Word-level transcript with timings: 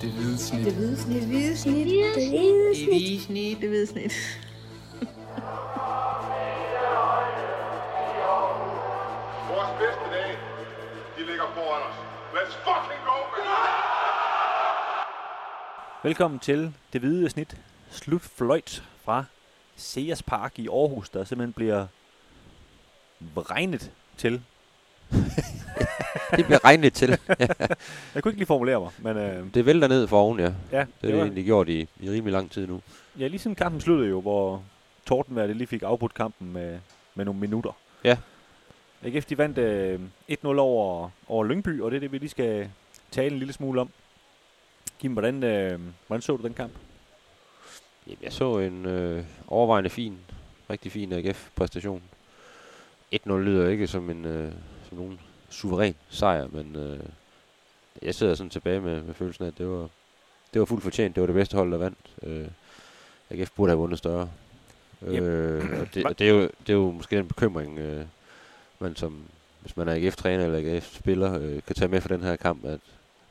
Det 0.00 0.10
hvide 0.10 0.38
snit. 0.38 0.64
Det 0.64 0.74
hvide 0.74 0.96
snit. 0.96 1.20
Det 1.20 1.28
hvide 1.28 1.56
snit. 1.56 1.86
Det 1.86 1.86
hvide 1.86 2.14
Det 2.14 2.28
hvide 2.88 3.20
snit. 3.20 3.60
Det 3.60 3.68
hvide 3.68 3.86
snit. 3.86 4.12
Vores 9.50 9.70
bedste 9.80 10.04
dage, 10.12 10.36
de 11.18 11.26
ligger 11.26 11.44
foran 11.54 11.82
os. 11.82 11.94
Let's 12.34 12.54
fucking 12.64 13.02
go, 13.04 13.16
man! 13.32 13.44
Velkommen 16.02 16.40
til 16.40 16.74
Det 16.92 17.00
Hvide 17.00 17.30
Snit 17.30 17.56
slutfløjt 17.90 18.82
fra 19.04 19.24
Sears 19.76 20.22
Park 20.22 20.58
i 20.58 20.68
Aarhus, 20.68 21.08
der 21.10 21.24
simpelthen 21.24 21.52
bliver 21.52 21.86
regnet 23.36 23.92
til. 24.16 24.42
Det 26.30 26.44
bliver 26.44 26.64
regnet 26.64 26.92
til. 26.92 27.08
Jeg 28.14 28.22
kunne 28.22 28.30
ikke 28.30 28.38
lige 28.38 28.46
formulere 28.46 28.80
mig, 28.80 28.90
men 28.98 29.16
øh, 29.16 29.54
Det 29.54 29.66
vælter 29.66 29.88
ned 29.88 30.06
for 30.06 30.20
oven, 30.20 30.38
ja. 30.38 30.44
ja, 30.44 30.50
Det 30.70 30.78
er 30.80 30.86
det 31.02 31.16
var, 31.16 31.22
egentlig 31.22 31.44
gjort 31.44 31.68
i, 31.68 31.80
i 32.00 32.10
rimelig 32.10 32.32
lang 32.32 32.50
tid 32.50 32.66
nu. 32.66 32.80
ja, 33.18 33.26
lige 33.26 33.38
siden 33.38 33.54
kampen 33.54 33.80
sluttede 33.80 34.08
jo, 34.10 34.20
hvor 34.20 34.62
Tordenvær 35.06 35.46
lige 35.46 35.66
fik 35.66 35.82
afbrudt 35.82 36.14
kampen 36.14 36.52
med, 36.52 36.78
med 37.14 37.24
nogle 37.24 37.40
minutter. 37.40 37.72
Ja. 38.04 38.16
AGF 39.02 39.24
de 39.24 39.38
vandt 39.38 39.58
øh, 39.58 40.00
1-0 40.30 40.46
over, 40.46 41.10
over 41.28 41.44
Lyngby, 41.44 41.80
og 41.80 41.90
det 41.90 41.96
er 41.96 42.00
det, 42.00 42.12
vi 42.12 42.18
lige 42.18 42.28
skal 42.28 42.70
tale 43.10 43.32
en 43.32 43.38
lille 43.38 43.52
smule 43.52 43.80
om. 43.80 43.90
Kim, 45.00 45.12
hvordan, 45.12 45.42
øh, 45.44 45.80
hvordan 46.06 46.22
så 46.22 46.36
du 46.36 46.42
den 46.42 46.54
kamp? 46.54 46.72
Jamen, 48.06 48.18
jeg 48.22 48.32
så 48.32 48.58
en 48.58 48.86
øh, 48.86 49.24
overvejende 49.48 49.90
fin, 49.90 50.18
rigtig 50.70 50.92
fin 50.92 51.12
AGF-præstation. 51.12 52.02
1-0 53.14 53.32
lyder 53.32 53.68
ikke 53.68 53.86
som 53.86 54.10
en 54.10 54.24
øh, 54.24 54.52
som 54.88 54.98
nogen 54.98 55.20
suveræn 55.56 55.94
sejr, 56.08 56.48
men 56.52 56.76
øh, 56.76 57.00
jeg 58.02 58.14
sidder 58.14 58.34
sådan 58.34 58.50
tilbage 58.50 58.80
med, 58.80 59.02
med 59.02 59.14
følelsen 59.14 59.44
af, 59.44 59.48
at 59.48 59.58
det 59.58 59.68
var, 59.68 59.88
det 60.52 60.60
var 60.60 60.64
fuldt 60.64 60.82
fortjent. 60.82 61.14
Det 61.14 61.20
var 61.20 61.26
det 61.26 61.34
bedste 61.34 61.56
hold, 61.56 61.72
der 61.72 61.78
vandt. 61.78 61.98
Øh, 62.22 62.46
AGF 63.30 63.50
burde 63.56 63.70
have 63.70 63.78
vundet 63.78 63.98
større. 63.98 64.28
Yep. 65.08 65.22
Øh, 65.22 65.80
og 65.80 65.94
det, 65.94 66.04
og 66.06 66.18
det, 66.18 66.28
er 66.28 66.32
jo, 66.32 66.40
det 66.40 66.68
er 66.68 66.72
jo 66.72 66.90
måske 66.90 67.16
den 67.16 67.28
bekymring, 67.28 67.78
øh, 67.78 68.04
man 68.78 68.96
som, 68.96 69.22
hvis 69.60 69.76
man 69.76 69.88
er 69.88 69.94
AGF-træner 69.94 70.44
eller 70.44 70.58
AGF-spiller, 70.58 71.38
øh, 71.40 71.62
kan 71.66 71.76
tage 71.76 71.88
med 71.88 72.00
for 72.00 72.08
den 72.08 72.22
her 72.22 72.36
kamp, 72.36 72.64
at 72.64 72.80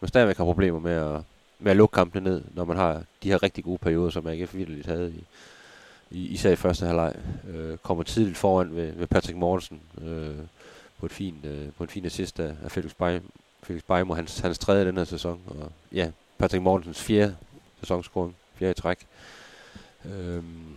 man 0.02 0.08
stadigvæk 0.08 0.38
har 0.38 0.44
problemer 0.44 0.80
med 0.80 0.92
at, 0.92 1.22
med 1.60 1.72
at 1.72 1.78
lukke 1.78 1.94
kampene 1.94 2.24
ned, 2.24 2.44
når 2.54 2.66
man 2.66 2.78
har 2.78 3.04
de 3.24 3.30
her 3.30 3.44
rigtig 3.44 3.64
gode 3.64 3.78
perioder, 3.78 4.10
som 4.10 4.28
AGF 4.28 4.56
virkelig 4.56 4.86
havde 4.86 5.12
i, 5.12 5.24
i, 6.12 6.28
især 6.28 6.52
i 6.52 6.56
første 6.56 6.86
halvleg. 6.86 7.16
Øh, 7.54 7.78
kommer 7.78 8.04
tidligt 8.04 8.38
foran 8.38 8.76
ved, 8.76 8.92
ved 8.92 9.08
Patrick 9.08 9.38
Mortensen 9.38 9.82
øh, 10.02 10.36
på, 11.06 11.08
et 11.08 11.14
fint, 11.14 11.46
øh, 11.46 11.68
på 11.78 11.84
en 11.84 11.90
fin 11.90 12.06
assist 12.06 12.40
af, 12.40 12.56
af 12.64 12.72
Felix, 12.72 12.92
Beim, 12.94 13.32
Felix 13.64 13.84
Beimo, 13.88 14.14
hans, 14.14 14.40
hans 14.40 14.60
tredje 14.60 14.86
den 14.86 14.98
her 14.98 15.04
sæson. 15.04 15.42
Og 15.48 15.72
ja, 15.92 16.12
Patrick 16.38 16.64
Mortensens 16.64 17.04
fjerde 17.04 17.36
sæsonscoring, 17.80 18.36
fjerde 18.56 18.72
i 18.72 18.74
træk. 18.74 18.98
Øhm, 20.06 20.74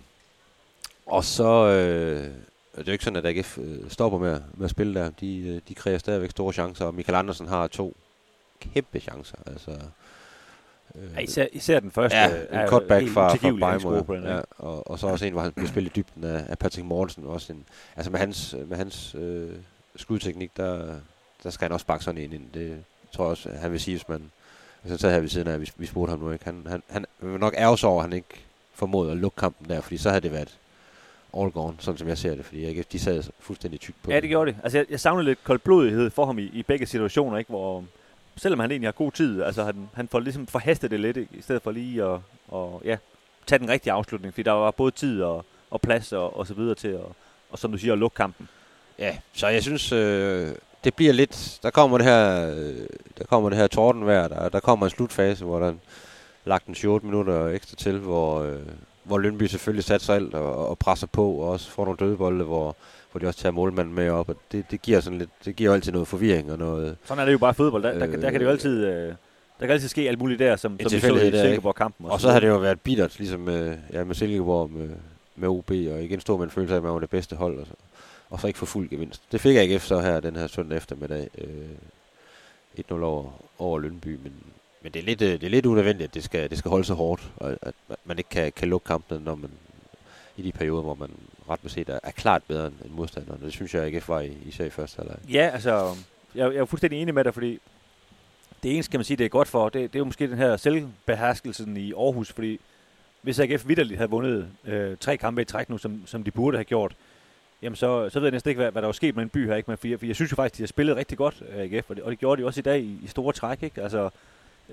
og 1.07 1.25
så, 1.25 1.67
øh, 1.67 2.23
det 2.25 2.79
er 2.79 2.85
jo 2.87 2.93
ikke 2.93 3.05
sådan, 3.05 3.17
at 3.17 3.27
AGF 3.27 3.59
øh, 3.59 3.91
stopper 3.91 4.19
med, 4.19 4.41
med 4.55 4.65
at 4.65 4.71
spille 4.71 4.95
der. 4.95 5.11
De, 5.11 5.39
øh, 5.39 5.61
de 5.69 5.75
kræver 5.75 5.99
stadigvæk 5.99 6.31
store 6.31 6.53
chancer, 6.53 6.85
og 6.85 6.95
Michael 6.95 7.17
Andersen 7.17 7.49
har 7.49 7.67
to 7.67 7.97
kæmpe 8.61 9.01
chancer. 9.01 9.37
Altså, 9.47 9.71
øh, 10.95 11.15
Ja, 11.17 11.21
især, 11.21 11.47
især 11.53 11.81
den 11.81 11.91
første 11.91 12.19
Ja, 12.19 12.31
er 12.51 12.63
en 12.63 12.69
cutback 12.69 13.09
fra, 13.09 13.35
fra 13.35 14.15
den, 14.17 14.25
Ja, 14.25 14.41
og, 14.59 14.91
og 14.91 14.99
så 14.99 15.07
også 15.07 15.27
en, 15.27 15.33
hvor 15.33 15.43
han 15.43 15.53
bliver 15.53 15.69
spillet 15.69 15.97
i 15.97 16.01
dybden 16.01 16.25
af, 16.25 16.45
af 16.49 16.59
Patrick 16.59 16.87
Mortensen. 16.87 17.25
Også 17.25 17.53
en, 17.53 17.65
altså 17.97 18.11
med 18.11 18.21
hans, 18.21 18.57
med 18.67 18.77
hans 18.77 19.15
øh, 19.15 19.51
skudteknik, 19.99 20.57
der, 20.57 20.95
der 21.43 21.51
skal 21.51 21.65
han 21.65 21.73
også 21.73 21.87
bakke 21.87 22.05
sådan 22.05 22.21
en 22.21 22.33
ind. 22.33 22.51
Det 22.55 22.85
tror 23.13 23.25
jeg 23.25 23.31
også, 23.31 23.51
han 23.51 23.73
vil 23.73 23.81
sige, 23.81 23.95
hvis 23.95 24.09
man... 24.09 24.31
Hvis 24.83 24.91
han 24.91 24.99
sad 24.99 25.13
her 25.13 25.21
ved 25.21 25.29
siden 25.29 25.49
af, 25.49 25.61
vi, 25.61 25.71
vi 25.77 25.87
spurgte 25.87 26.11
ham 26.11 26.19
nu 26.19 26.31
ikke. 26.31 26.45
Han, 26.45 26.67
han, 26.69 26.83
han 26.89 27.07
vil 27.21 27.41
nok 27.41 27.55
ærge 27.57 27.87
over, 27.87 28.03
at 28.03 28.09
han 28.09 28.13
ikke 28.13 28.45
formåede 28.75 29.11
at 29.11 29.17
lukke 29.17 29.37
kampen 29.37 29.69
der, 29.69 29.81
fordi 29.81 29.97
så 29.97 30.09
havde 30.09 30.21
det 30.21 30.33
været 30.33 30.59
all 31.37 31.51
gone, 31.51 31.77
sådan 31.79 31.99
som 31.99 32.09
jeg 32.09 32.19
ser 32.19 32.35
det. 32.35 32.45
Fordi 32.45 32.65
AGF, 32.65 32.87
de 32.87 32.99
sad 32.99 33.23
fuldstændig 33.41 33.81
tykt 33.81 34.03
på 34.03 34.11
Ja, 34.11 34.21
det 34.21 34.29
gjorde 34.29 34.53
det. 34.53 34.61
Altså, 34.63 34.79
jeg, 34.79 34.87
jeg 34.91 35.01
savner 35.01 35.23
lidt 35.23 35.45
koldblodighed 35.45 36.11
for 36.11 36.27
ham 36.27 36.39
i, 36.39 36.43
i 36.43 36.63
begge 36.63 36.87
situationer, 36.87 37.39
ikke? 37.39 37.49
Hvor, 37.49 37.85
selvom 38.37 38.61
han 38.61 38.71
egentlig 38.71 38.87
har 38.87 38.93
god 38.93 39.13
tid, 39.13 39.43
altså 39.43 39.65
han, 39.65 39.89
han 39.95 40.09
får 40.09 40.21
ligesom 40.21 40.47
forhastet 40.47 40.91
det 40.91 41.01
lidt, 41.01 41.17
ikke? 41.17 41.37
i 41.37 41.43
stedet 41.43 41.63
for 41.63 41.71
lige 41.71 42.05
at 42.05 42.21
og, 42.49 42.83
ja, 42.85 42.97
tage 43.47 43.59
den 43.59 43.69
rigtige 43.69 43.93
afslutning, 43.93 44.35
fordi 44.35 44.43
der 44.43 44.53
var 44.53 44.71
både 44.71 44.91
tid 44.91 45.23
og, 45.23 45.45
og 45.71 45.81
plads 45.81 46.13
og, 46.13 46.37
og 46.37 46.47
så 46.47 46.55
videre 46.55 46.75
til 46.75 46.89
at, 46.89 47.05
og 47.51 47.59
som 47.59 47.73
du 47.73 47.79
siger, 47.79 47.93
at 47.93 47.99
lukke 47.99 48.15
kampen. 48.15 48.49
Ja, 48.99 49.17
så 49.33 49.49
jeg 49.49 49.63
synes, 49.63 49.93
øh, 49.93 50.49
det 50.85 50.95
bliver 50.95 51.13
lidt... 51.13 51.59
Der 51.63 51.71
kommer 51.71 51.99
det 51.99 52.07
her, 52.07 52.51
øh, 52.57 52.87
der 53.19 53.25
kommer 53.25 53.49
det 53.49 53.59
her 53.59 53.67
tordenvejr, 53.67 54.29
der, 54.29 54.49
der 54.49 54.61
kommer 54.61 54.87
en 54.87 54.91
slutfase, 54.91 55.45
hvor 55.45 55.59
der 55.59 55.67
er 55.69 55.73
lagt 56.45 56.67
en 56.67 56.71
28 56.71 57.01
minutter 57.03 57.47
ekstra 57.49 57.77
til, 57.77 57.99
hvor, 57.99 58.43
øh, 58.43 58.59
hvor 59.05 59.19
Lønby 59.19 59.43
selvfølgelig 59.43 59.85
satser 59.85 60.15
alt 60.15 60.35
og, 60.35 60.69
og 60.69 60.79
presser 60.79 61.07
på, 61.07 61.31
og 61.31 61.49
også 61.49 61.71
får 61.71 61.85
nogle 61.85 61.99
dødbolde, 61.99 62.45
hvor, 62.45 62.77
hvor 63.13 63.19
de 63.19 63.27
også 63.27 63.41
tager 63.41 63.53
målmanden 63.53 63.95
med 63.95 64.11
op, 64.11 64.29
og 64.29 64.37
det, 64.53 64.71
det 64.71 64.83
giver 64.83 65.01
sådan 65.01 65.19
lidt, 65.19 65.31
det 65.45 65.57
giver 65.57 65.75
altid 65.75 65.93
noget 65.93 66.09
forvirring 66.09 66.53
og 66.53 66.59
noget... 66.59 66.97
Sådan 67.05 67.21
er 67.21 67.25
det 67.25 67.33
jo 67.33 67.39
bare 67.39 67.55
fodbold. 67.55 67.83
Der, 67.83 67.99
der, 67.99 68.07
Øh, 68.07 68.23
der 68.23 68.31
kan 68.31 68.41
det 68.41 68.47
jo 68.47 68.51
altid... 68.51 68.87
Øh, 68.87 69.15
der 69.61 69.67
kan 69.67 69.71
altid 69.71 69.89
ske 69.89 70.09
alt 70.09 70.19
muligt 70.19 70.39
der, 70.39 70.57
som, 70.57 70.79
som 70.81 70.93
vi 70.93 71.01
så 71.01 71.15
i 71.15 71.31
der? 71.31 71.43
Silkeborg-kampen. 71.43 72.07
Og 72.07 72.21
så 72.21 72.31
har 72.31 72.41
det 72.41 72.49
jo 72.49 72.57
været 72.57 72.81
bittert, 72.81 73.19
ligesom 73.19 73.41
med, 73.41 73.77
ja, 73.93 74.05
med 74.05 74.15
Silkeborg 74.15 74.71
med, 74.71 74.89
med 75.37 75.49
OB, 75.49 75.71
og 75.71 76.03
igen 76.03 76.21
stå 76.21 76.37
med 76.37 76.45
en 76.45 76.51
følelse 76.51 76.75
af, 76.75 76.77
at 76.77 76.83
man 76.83 76.93
var 76.93 77.01
det 77.01 77.11
bedste 77.11 77.37
hold, 77.37 77.59
og 77.59 77.67
så, 77.67 77.73
og 78.31 78.41
så 78.41 78.47
ikke 78.47 78.59
få 78.59 78.67
fuld 78.67 78.91
gevinst. 78.91 79.23
Det 79.33 79.41
fik 79.41 79.57
AGF 79.57 79.85
så 79.85 80.01
her 80.01 80.21
den 80.21 80.37
her 80.37 80.47
søndag 80.47 80.77
eftermiddag, 80.77 81.29
øh, 81.39 81.69
1-0 82.79 82.93
over, 82.93 83.31
over 83.59 83.79
Lønby, 83.79 84.19
men, 84.23 84.33
men 84.83 84.93
det, 84.93 85.01
er 85.01 85.05
lidt, 85.05 85.23
øh, 85.23 85.33
det 85.33 85.45
er 85.45 85.51
lidt 85.51 85.67
unødvendigt, 85.67 86.09
at 86.09 86.15
det 86.15 86.25
skal, 86.25 86.51
det 86.51 86.59
skal 86.59 86.69
holde 86.69 86.85
så 86.85 86.95
hårdt, 86.95 87.31
og 87.37 87.57
at 87.63 87.75
man 88.05 88.19
ikke 88.19 88.31
kan, 88.31 88.53
kan 88.53 88.69
lukke 88.69 88.85
kampen, 88.85 89.23
når 89.23 89.35
man 89.35 89.51
i 90.37 90.43
de 90.43 90.53
perioder, 90.53 90.83
hvor 90.83 90.95
man 90.95 91.11
ret 91.51 91.61
beset 91.61 91.89
er, 91.89 91.99
er 92.03 92.11
klart 92.11 92.43
bedre 92.49 92.67
end 92.67 92.91
modstanderen. 92.91 93.41
Det 93.43 93.53
synes 93.53 93.75
jeg, 93.75 93.87
ikke 93.87 94.09
var 94.09 94.21
i, 94.21 94.33
især 94.47 94.65
i 94.65 94.71
første 94.71 94.97
halvleg. 94.97 95.19
Ja, 95.33 95.51
altså, 95.53 95.97
jeg, 96.35 96.55
jeg 96.55 96.61
er 96.61 96.65
fuldstændig 96.65 97.03
enig 97.03 97.15
med 97.15 97.25
dig, 97.25 97.35
fordi 97.35 97.59
det 98.63 98.75
eneste, 98.75 98.91
kan 98.91 98.99
man 98.99 99.05
sige, 99.05 99.17
det 99.17 99.25
er 99.25 99.29
godt 99.29 99.49
for, 99.49 99.69
det, 99.69 99.93
det 99.93 99.97
er 99.97 100.01
jo 100.01 100.05
måske 100.05 100.31
den 100.31 100.39
her 100.39 100.57
selvbeherskelsen 100.57 101.77
i 101.77 101.93
Aarhus, 101.93 102.33
fordi 102.33 102.61
hvis 103.23 103.39
AGF 103.39 103.69
vidderligt 103.69 103.99
havde 103.99 104.11
vundet 104.11 104.49
øh, 104.65 104.97
tre 104.97 105.17
kampe 105.17 105.43
i 105.43 105.45
træk 105.45 105.71
nu, 105.71 105.79
som, 105.79 106.03
som 106.07 106.25
de 106.25 106.31
burde 106.31 106.57
have 106.57 106.65
gjort, 106.65 106.97
jamen 107.63 107.77
så, 107.77 108.11
så 108.11 108.21
ved 108.21 108.27
jeg 108.27 108.33
næsten 108.33 108.49
ikke, 108.49 108.63
hvad, 108.63 108.73
hvad 108.73 108.83
der 108.83 108.89
var 108.89 108.93
sket 108.93 109.15
med 109.17 109.23
en 109.23 109.29
by 109.29 109.47
her, 109.47 109.55
ikke? 109.57 109.71
Men 109.71 109.79
for, 109.79 109.89
jeg, 109.89 109.99
for 109.99 110.07
jeg 110.07 110.15
synes 110.15 110.31
jo 110.31 110.37
faktisk, 110.37 110.59
de 110.59 110.63
har 110.63 110.67
spillet 110.67 110.97
rigtig 110.97 111.19
godt, 111.19 111.43
øh, 111.49 111.61
AGF, 111.61 111.91
og 111.91 111.97
det, 111.97 112.05
og 112.05 112.11
det 112.11 112.19
gjorde 112.19 112.43
de 112.43 112.47
også 112.47 112.61
i 112.61 112.63
dag 112.63 112.81
i, 112.81 112.99
i 113.03 113.07
store 113.07 113.33
træk, 113.33 113.63
ikke? 113.63 113.83
Altså, 113.83 114.11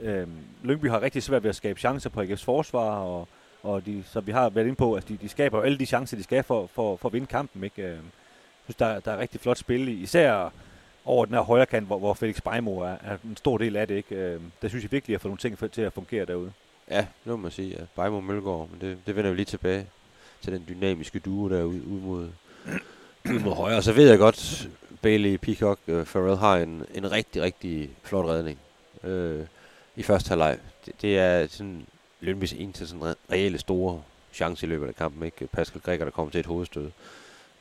øh, 0.01 0.27
Lyngby 0.63 0.89
har 0.89 1.01
rigtig 1.01 1.23
svært 1.23 1.43
ved 1.43 1.49
at 1.49 1.55
skabe 1.55 1.79
chancer 1.79 2.09
på 2.09 2.21
AGF's 2.21 2.43
forsvar, 2.43 2.99
og, 2.99 3.27
og 3.63 3.85
de, 3.85 4.03
som 4.07 4.27
vi 4.27 4.31
har 4.31 4.49
været 4.49 4.65
inde 4.65 4.75
på, 4.75 4.95
altså 4.95 5.13
de, 5.13 5.17
de 5.21 5.29
skaber 5.29 5.57
jo 5.57 5.63
alle 5.63 5.77
de 5.77 5.85
chancer, 5.85 6.17
de 6.17 6.23
skal 6.23 6.43
for, 6.43 6.69
for, 6.73 6.95
for 6.95 7.09
at 7.09 7.13
vinde 7.13 7.27
kampen, 7.27 7.63
ikke? 7.63 7.81
Øh, 7.81 7.89
jeg 7.89 7.97
synes, 8.63 8.75
der, 8.75 8.99
der 8.99 9.11
er 9.11 9.17
rigtig 9.17 9.41
flot 9.41 9.57
spil, 9.57 10.03
især 10.03 10.51
over 11.05 11.25
den 11.25 11.35
her 11.35 11.41
højre 11.41 11.65
kant, 11.65 11.87
hvor, 11.87 11.97
hvor 11.99 12.13
Felix 12.13 12.41
Beimo 12.41 12.79
er, 12.79 12.95
er 13.03 13.17
en 13.23 13.37
stor 13.37 13.57
del 13.57 13.75
af 13.75 13.87
det. 13.87 13.95
Ikke? 13.95 14.15
Øh, 14.15 14.41
der 14.61 14.67
synes 14.67 14.83
jeg 14.83 14.91
virkelig 14.91 15.15
at 15.15 15.21
få 15.21 15.27
nogle 15.27 15.37
ting 15.37 15.71
til 15.71 15.81
at 15.81 15.93
fungere 15.93 16.25
derude. 16.25 16.51
Ja, 16.89 16.97
det 16.97 17.07
må 17.25 17.35
man 17.35 17.51
sige. 17.51 17.69
Ja. 17.79 17.85
Bejmo 17.95 18.19
Mølgaard, 18.19 18.69
men 18.71 18.81
det, 18.81 18.97
det 19.05 19.15
vender 19.15 19.31
vi 19.31 19.35
lige 19.35 19.45
tilbage 19.45 19.87
til 20.41 20.53
den 20.53 20.65
dynamiske 20.69 21.19
duo 21.19 21.49
der 21.49 21.63
ud, 21.63 21.73
ud 21.73 22.01
mod, 22.01 22.29
ud 23.33 23.39
mod 23.39 23.55
højre. 23.55 23.77
Og 23.77 23.83
så 23.83 23.93
ved 23.93 24.09
jeg 24.09 24.17
godt, 24.17 24.69
Bailey, 25.01 25.35
Peacock, 25.37 25.79
uh, 25.87 26.05
Farrell 26.05 26.37
har 26.37 26.57
en, 26.57 26.85
en 26.93 27.11
rigtig, 27.11 27.41
rigtig 27.41 27.89
flot 28.03 28.25
redning 28.25 28.59
øh, 29.03 29.39
i 29.95 30.03
første 30.03 30.29
halvleg. 30.29 30.57
Det, 30.85 30.93
det 31.01 31.19
er 31.19 31.47
sådan 31.49 31.85
Lønbys 32.21 32.53
eneste 32.53 32.87
sådan 32.87 33.03
re- 33.03 33.31
reelle 33.31 33.57
store 33.57 34.01
chance 34.33 34.65
i 34.65 34.69
løbet 34.69 34.87
af 34.87 34.95
kampen. 34.95 35.23
Ikke? 35.23 35.47
Pascal 35.47 35.81
Grækker, 35.81 36.05
der 36.05 36.11
kommer 36.11 36.31
til 36.31 36.39
et 36.39 36.45
hovedstød. 36.45 36.89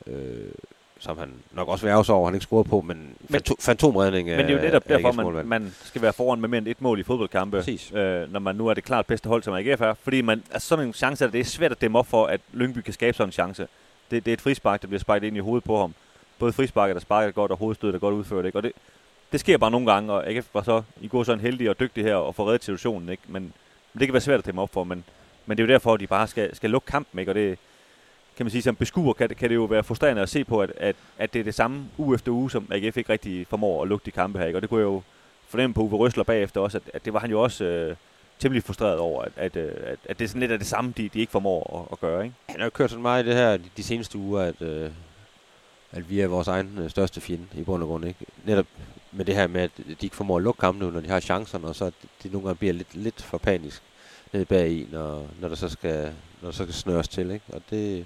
Øh, 0.07 0.51
som 0.99 1.17
han 1.17 1.29
nok 1.51 1.67
også 1.67 1.85
vil 1.95 2.05
sig 2.05 2.15
over, 2.15 2.27
han 2.27 2.35
ikke 2.35 2.43
scorede 2.43 2.69
på, 2.69 2.81
men, 2.81 3.15
Men- 3.29 3.41
fanto- 3.41 3.55
fantomredning 3.59 4.27
Men 4.29 4.39
det 4.39 4.49
er 4.49 4.55
jo 4.55 4.61
netop 4.61 4.87
derfor, 4.89 5.11
man, 5.11 5.47
man 5.47 5.75
skal 5.83 6.01
være 6.01 6.13
foran 6.13 6.41
med 6.41 6.49
mere 6.49 6.57
end 6.57 6.67
et 6.67 6.81
mål 6.81 6.99
i 6.99 7.03
fodboldkampe, 7.03 7.57
Præcis. 7.57 7.91
øh, 7.91 8.31
når 8.33 8.39
man 8.39 8.55
nu 8.55 8.67
er 8.67 8.73
det 8.73 8.83
klart 8.83 9.05
bedste 9.05 9.29
hold, 9.29 9.43
som 9.43 9.53
AGF 9.53 9.81
er. 9.81 9.93
Fordi 10.03 10.21
man, 10.21 10.43
altså 10.51 10.67
sådan 10.67 10.87
en 10.87 10.93
chance, 10.93 11.31
det 11.31 11.39
er 11.39 11.43
svært 11.43 11.71
at 11.71 11.81
dæmme 11.81 11.99
op 11.99 12.07
for, 12.07 12.25
at 12.25 12.41
Lyngby 12.53 12.79
kan 12.79 12.93
skabe 12.93 13.17
sådan 13.17 13.27
en 13.27 13.31
chance. 13.31 13.67
Det, 14.11 14.25
det 14.25 14.31
er 14.31 14.33
et 14.33 14.41
frispark, 14.41 14.81
der 14.81 14.87
bliver 14.87 14.99
sparket 14.99 15.27
ind 15.27 15.37
i 15.37 15.39
hovedet 15.39 15.63
på 15.63 15.77
ham. 15.79 15.93
Både 16.39 16.53
frisparket, 16.53 16.95
der 16.95 17.01
sparker 17.01 17.31
godt, 17.31 17.51
og 17.51 17.57
hovedstødet, 17.57 17.93
der 17.93 17.99
godt 17.99 18.13
udført. 18.15 18.45
Ikke? 18.45 18.57
Og 18.57 18.63
det, 18.63 18.71
det 19.31 19.39
sker 19.39 19.57
bare 19.57 19.71
nogle 19.71 19.91
gange, 19.93 20.13
og 20.13 20.27
AGF 20.29 20.47
var 20.53 20.61
så 20.63 20.81
i 21.01 21.07
går 21.07 21.23
sådan 21.23 21.39
heldig 21.39 21.69
og 21.69 21.79
dygtig 21.79 22.03
her 22.03 22.15
og 22.15 22.35
få 22.35 22.47
reddet 22.47 22.63
situationen. 22.63 23.09
Ikke? 23.09 23.23
Men, 23.27 23.41
men 23.93 23.99
det 23.99 24.07
kan 24.07 24.13
være 24.13 24.21
svært 24.21 24.39
at 24.39 24.45
dæmme 24.45 24.61
op 24.61 24.73
for, 24.73 24.83
men, 24.83 25.03
men 25.45 25.57
det 25.57 25.63
er 25.63 25.67
jo 25.67 25.73
derfor, 25.73 25.93
at 25.93 25.99
de 25.99 26.07
bare 26.07 26.27
skal, 26.27 26.55
skal 26.55 26.69
lukke 26.69 26.85
kampen. 26.85 27.19
Ikke? 27.19 27.31
Og 27.31 27.35
det, 27.35 27.57
kan 28.37 28.45
man 28.45 28.51
sige, 28.51 28.61
som 28.61 28.75
beskuer 28.75 29.13
kan, 29.13 29.29
det- 29.29 29.37
kan 29.37 29.49
det 29.49 29.55
jo 29.55 29.63
være 29.63 29.83
frustrerende 29.83 30.21
at 30.21 30.29
se 30.29 30.43
på, 30.43 30.61
at, 30.61 30.71
at, 30.77 30.95
at 31.17 31.33
det 31.33 31.39
er 31.39 31.43
det 31.43 31.55
samme 31.55 31.85
uge 31.97 32.15
efter 32.15 32.31
uge, 32.31 32.51
som 32.51 32.67
AGF 32.71 32.97
ikke 32.97 33.13
rigtig 33.13 33.47
formår 33.47 33.81
at 33.81 33.87
lukke 33.87 34.05
de 34.05 34.11
kampe 34.11 34.39
her. 34.39 34.45
Ikke? 34.45 34.57
Og 34.57 34.61
det 34.61 34.69
kunne 34.69 34.79
jeg 34.79 34.85
jo 34.85 35.01
fornemme 35.47 35.73
på 35.73 35.81
Uwe 35.81 35.97
Røsler 35.97 36.23
bagefter 36.23 36.61
også, 36.61 36.77
at, 36.77 36.83
at 36.93 37.05
det 37.05 37.13
var 37.13 37.19
han 37.19 37.29
jo 37.31 37.41
også 37.41 37.63
øh, 37.65 37.95
temmelig 38.39 38.63
frustreret 38.63 38.99
over, 38.99 39.21
at, 39.21 39.31
at, 39.35 39.55
øh, 39.55 39.71
at, 39.83 39.99
at 40.05 40.19
det 40.19 40.25
er 40.25 40.29
sådan 40.29 40.39
lidt 40.39 40.51
af 40.51 40.59
det 40.59 40.67
samme, 40.67 40.93
de, 40.97 41.09
de 41.09 41.19
ikke 41.19 41.31
formår 41.31 41.81
at, 41.81 41.91
at 41.91 41.99
gøre. 41.99 42.23
Ikke? 42.23 42.35
Han 42.49 42.59
har 42.59 42.65
jo 42.65 42.69
kørt 42.69 42.89
sådan 42.89 43.01
meget 43.01 43.25
i 43.25 43.27
det 43.27 43.35
her 43.35 43.57
de, 43.57 43.69
de 43.77 43.83
seneste 43.83 44.17
uger, 44.17 44.41
at, 44.41 44.61
øh, 44.61 44.91
at 45.91 46.09
vi 46.09 46.19
er 46.19 46.27
vores 46.27 46.47
egen 46.47 46.77
øh, 46.77 46.89
største 46.89 47.21
fjende 47.21 47.45
i 47.53 47.63
bund 47.63 47.83
og 47.83 47.89
grund. 47.89 48.05
Ikke? 48.05 48.25
Netop 48.45 48.65
med 49.11 49.25
det 49.25 49.35
her 49.35 49.47
med, 49.47 49.61
at 49.61 49.71
de 49.77 49.95
ikke 50.01 50.15
formår 50.15 50.37
at 50.37 50.43
lukke 50.43 50.59
kampene, 50.59 50.91
når 50.91 50.99
de 50.99 51.09
har 51.09 51.19
chancerne, 51.19 51.67
og 51.67 51.75
så 51.75 51.85
det 51.85 52.09
de 52.23 52.29
nogle 52.29 52.47
gange 52.47 52.57
bliver 52.57 52.73
lidt, 52.73 52.95
lidt 52.95 53.21
for 53.21 53.37
panisk 53.37 53.81
nede 54.33 54.45
bag 54.45 54.71
i, 54.71 54.87
når, 54.91 55.27
når, 55.39 55.47
der 55.47 55.55
så 55.55 55.69
skal, 55.69 56.13
når 56.41 56.49
der 56.49 56.55
så 56.55 56.63
skal 56.63 56.73
snøres 56.73 57.07
til. 57.07 57.31
Ikke? 57.31 57.45
Og 57.53 57.61
det, 57.69 58.05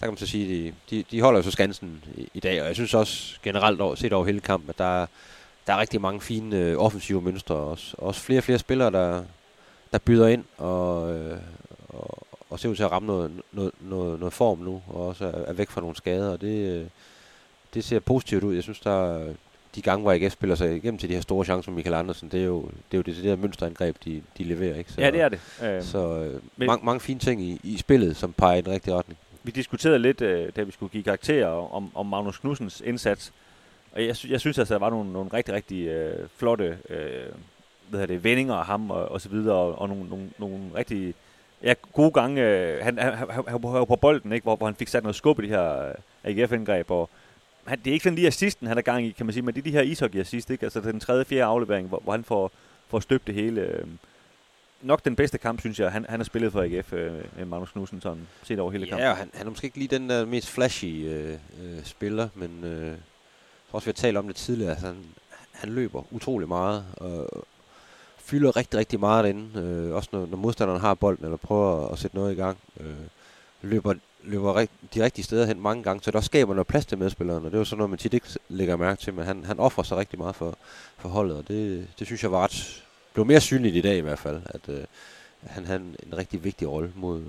der 0.00 0.06
kan 0.06 0.08
man 0.08 0.16
så 0.16 0.26
sige, 0.26 0.48
de, 0.66 0.74
de, 0.90 1.04
de 1.10 1.20
holder 1.20 1.38
jo 1.38 1.42
så 1.42 1.50
skansen 1.50 2.04
i, 2.16 2.28
i 2.34 2.40
dag, 2.40 2.60
og 2.60 2.66
jeg 2.66 2.74
synes 2.74 2.94
også 2.94 3.38
generelt 3.42 3.80
over, 3.80 3.94
set 3.94 4.12
over 4.12 4.26
hele 4.26 4.40
kampen, 4.40 4.70
at 4.70 4.78
der, 4.78 5.06
der 5.66 5.72
er 5.72 5.78
rigtig 5.78 6.00
mange 6.00 6.20
fine 6.20 6.56
øh, 6.56 6.76
offensive 6.78 7.22
mønstre, 7.22 7.54
også, 7.54 7.94
også 7.98 8.20
flere 8.20 8.40
og 8.40 8.44
flere 8.44 8.58
spillere, 8.58 8.90
der, 8.90 9.24
der 9.92 9.98
byder 9.98 10.28
ind 10.28 10.44
og, 10.58 11.14
øh, 11.14 11.38
og, 11.88 12.26
og 12.50 12.60
ser 12.60 12.68
ud 12.68 12.76
til 12.76 12.82
at 12.82 12.92
ramme 12.92 13.06
noget, 13.06 13.30
noget, 13.52 13.72
noget, 13.80 14.20
noget 14.20 14.32
form 14.32 14.58
nu, 14.58 14.82
og 14.88 15.06
også 15.06 15.24
er, 15.24 15.30
er 15.30 15.52
væk 15.52 15.70
fra 15.70 15.80
nogle 15.80 15.96
skader, 15.96 16.32
og 16.32 16.40
det, 16.40 16.80
øh, 16.80 16.86
det 17.74 17.84
ser 17.84 17.98
positivt 17.98 18.44
ud. 18.44 18.54
Jeg 18.54 18.62
synes, 18.62 18.80
der 18.80 19.26
de 19.76 19.82
gange, 19.82 20.02
hvor 20.02 20.12
AGF 20.12 20.32
spiller 20.32 20.56
sig 20.56 20.76
igennem 20.76 20.98
til 20.98 21.08
de 21.08 21.14
her 21.14 21.20
store 21.20 21.44
chancer 21.44 21.70
med 21.70 21.76
Michael 21.76 21.94
Andersen, 21.94 22.28
det 22.28 22.40
er 22.40 22.44
jo 22.44 22.62
det, 22.62 22.72
er 22.92 22.98
jo 22.98 23.02
det, 23.02 23.16
det 23.16 23.24
der 23.24 23.36
mønsterangreb, 23.36 23.96
de, 24.04 24.22
de 24.38 24.44
leverer. 24.44 24.76
Ikke? 24.76 24.92
Så, 24.92 25.00
ja, 25.00 25.10
det 25.10 25.20
er 25.20 25.28
det. 25.28 25.40
Øh, 25.62 25.82
så 25.82 26.18
øh, 26.18 26.40
mange, 26.56 26.84
mange 26.84 27.00
fine 27.00 27.20
ting 27.20 27.42
i, 27.42 27.60
i 27.62 27.76
spillet, 27.76 28.16
som 28.16 28.32
peger 28.32 28.56
i 28.56 28.60
den 28.60 28.72
rigtige 28.72 28.94
retning. 28.94 29.18
Vi 29.42 29.50
diskuterede 29.50 29.98
lidt, 29.98 30.20
øh, 30.20 30.52
da 30.56 30.62
vi 30.62 30.72
skulle 30.72 30.90
give 30.90 31.02
karakterer 31.02 31.74
om, 31.74 31.90
om 31.94 32.06
Magnus 32.06 32.38
Knudsens 32.38 32.82
indsats, 32.84 33.32
og 33.96 34.06
jeg, 34.06 34.16
jeg 34.28 34.40
synes 34.40 34.58
altså, 34.58 34.74
der 34.74 34.80
var 34.80 34.90
nogle, 34.90 35.12
nogle 35.12 35.30
rigtig, 35.32 35.54
rigtig 35.54 35.86
øh, 35.86 36.28
flotte 36.36 36.78
øh, 36.88 37.32
hvad 37.88 38.06
det, 38.06 38.24
vendinger 38.24 38.54
af 38.54 38.66
ham 38.66 38.90
og, 38.90 39.08
og 39.08 39.20
så 39.20 39.28
videre, 39.28 39.56
og, 39.56 39.78
og 39.78 39.88
nogle, 39.88 40.08
nogle, 40.08 40.30
nogle 40.38 40.58
rigtig 40.74 41.14
ja, 41.62 41.74
gode 41.92 42.10
gange. 42.10 42.42
Øh, 42.42 42.84
han, 42.84 42.98
han, 42.98 43.14
han, 43.14 43.28
han 43.48 43.62
var 43.62 43.84
på 43.84 43.96
bolden, 43.96 44.32
ikke, 44.32 44.44
hvor, 44.44 44.56
hvor 44.56 44.66
han 44.66 44.74
fik 44.74 44.88
sat 44.88 45.02
noget 45.02 45.16
skub 45.16 45.40
i 45.40 45.42
de 45.42 45.48
her 45.48 45.92
AGF-indgreb, 46.24 46.90
og 46.90 47.10
han, 47.64 47.78
det 47.78 47.86
er 47.86 47.92
ikke 47.92 48.02
sådan 48.02 48.16
lige 48.16 48.26
assisten, 48.26 48.66
han 48.66 48.78
er 48.78 48.82
gang 48.82 49.06
i, 49.06 49.10
kan 49.10 49.26
man 49.26 49.32
sige, 49.32 49.42
men 49.42 49.54
det 49.54 49.60
er 49.60 49.64
de 49.64 49.70
her 49.70 49.82
ishockey-assist, 49.82 50.50
ikke? 50.50 50.66
Altså 50.66 50.80
den 50.80 51.00
tredje, 51.00 51.24
fjerde 51.24 51.44
aflevering, 51.44 51.88
hvor, 51.88 52.00
hvor 52.04 52.12
han 52.12 52.24
får, 52.24 52.50
får 52.88 53.00
støbt 53.00 53.26
det 53.26 53.34
hele. 53.34 53.60
Øh, 53.60 53.86
nok 54.82 55.04
den 55.04 55.16
bedste 55.16 55.38
kamp, 55.38 55.60
synes 55.60 55.80
jeg, 55.80 55.92
han, 55.92 56.06
han 56.08 56.20
har 56.20 56.24
spillet 56.24 56.52
for 56.52 56.62
AGF, 56.62 56.92
øh, 56.92 57.22
Magnus 57.46 57.72
Knudsen, 57.72 58.00
sådan 58.00 58.28
set 58.42 58.58
over 58.58 58.70
hele 58.70 58.86
kampen. 58.86 59.06
Ja, 59.06 59.14
han, 59.14 59.30
han 59.34 59.46
er 59.46 59.50
måske 59.50 59.64
ikke 59.64 59.78
lige 59.78 59.98
den 59.98 60.10
der 60.10 60.26
mest 60.26 60.50
flashy 60.50 61.08
øh, 61.08 61.32
øh, 61.62 61.84
spiller, 61.84 62.28
men 62.34 62.64
øh, 62.64 62.96
også 63.76 63.86
vi 63.86 63.90
har 63.96 64.02
talt 64.02 64.16
om 64.16 64.26
det 64.26 64.36
tidligere, 64.36 64.70
altså 64.70 64.86
han, 64.86 64.96
han 65.52 65.70
løber 65.70 66.02
utrolig 66.10 66.48
meget, 66.48 66.84
og 66.96 67.46
fylder 68.18 68.56
rigtig, 68.56 68.78
rigtig 68.78 69.00
meget 69.00 69.24
derinde, 69.24 69.60
øh, 69.60 69.94
også 69.94 70.08
når, 70.12 70.26
når 70.26 70.36
modstanderen 70.36 70.80
har 70.80 70.94
bolden, 70.94 71.24
eller 71.24 71.36
prøver 71.36 71.88
at 71.88 71.98
sætte 71.98 72.16
noget 72.16 72.32
i 72.32 72.36
gang. 72.36 72.58
Øh, 72.80 72.94
løber 73.62 73.94
løber 74.22 74.56
rigt, 74.56 74.72
de 74.94 75.04
rigtige 75.04 75.24
steder 75.24 75.46
hen 75.46 75.60
mange 75.60 75.82
gange, 75.82 76.02
så 76.02 76.10
der 76.10 76.20
skaber 76.20 76.54
noget 76.54 76.66
plads 76.66 76.86
til 76.86 76.98
medspilleren, 76.98 77.44
og 77.44 77.50
det 77.50 77.56
er 77.56 77.58
jo 77.58 77.64
sådan 77.64 77.78
noget, 77.78 77.90
man 77.90 77.98
tit 77.98 78.14
ikke 78.14 78.26
lægger 78.48 78.76
mærke 78.76 79.00
til, 79.00 79.14
men 79.14 79.24
han, 79.24 79.44
han 79.44 79.60
offrer 79.60 79.84
sig 79.84 79.96
rigtig 79.96 80.18
meget 80.18 80.36
for, 80.36 80.58
for 80.98 81.08
holdet, 81.08 81.36
og 81.36 81.48
det, 81.48 81.88
det 81.98 82.06
synes 82.06 82.22
jeg 82.22 82.32
var 82.32 82.44
ret, 82.44 82.84
blev 83.14 83.26
mere 83.26 83.40
synligt 83.40 83.76
i 83.76 83.80
dag 83.80 83.96
i 83.96 84.00
hvert 84.00 84.18
fald, 84.18 84.42
at 84.44 84.68
øh, 84.68 84.84
han 85.46 85.64
havde 85.64 85.80
en, 85.80 85.96
en 86.06 86.18
rigtig 86.18 86.44
vigtig 86.44 86.68
rolle 86.68 86.92
mod, 86.94 87.22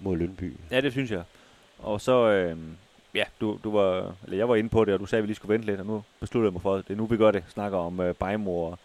mod 0.00 0.16
Lønby. 0.16 0.56
Ja, 0.70 0.80
det 0.80 0.92
synes 0.92 1.10
jeg. 1.10 1.22
Og 1.78 2.00
så, 2.00 2.30
øh, 2.30 2.56
ja, 3.14 3.24
du, 3.40 3.58
du 3.64 3.70
var, 3.72 4.14
eller 4.24 4.36
jeg 4.36 4.48
var 4.48 4.56
inde 4.56 4.70
på 4.70 4.84
det, 4.84 4.94
og 4.94 5.00
du 5.00 5.06
sagde, 5.06 5.20
at 5.20 5.22
vi 5.22 5.26
lige 5.26 5.36
skulle 5.36 5.52
vente 5.52 5.66
lidt, 5.66 5.80
og 5.80 5.86
nu 5.86 6.02
besluttede 6.20 6.48
jeg 6.48 6.52
mig 6.52 6.62
for, 6.62 6.74
at 6.74 6.88
det 6.88 6.92
er 6.92 6.98
nu, 6.98 7.06
vi 7.06 7.16
gør 7.16 7.30
det. 7.30 7.44
Snakker 7.48 7.78
om 7.78 8.00
øh, 8.00 8.14
Bejmor 8.14 8.70
og, 8.70 8.78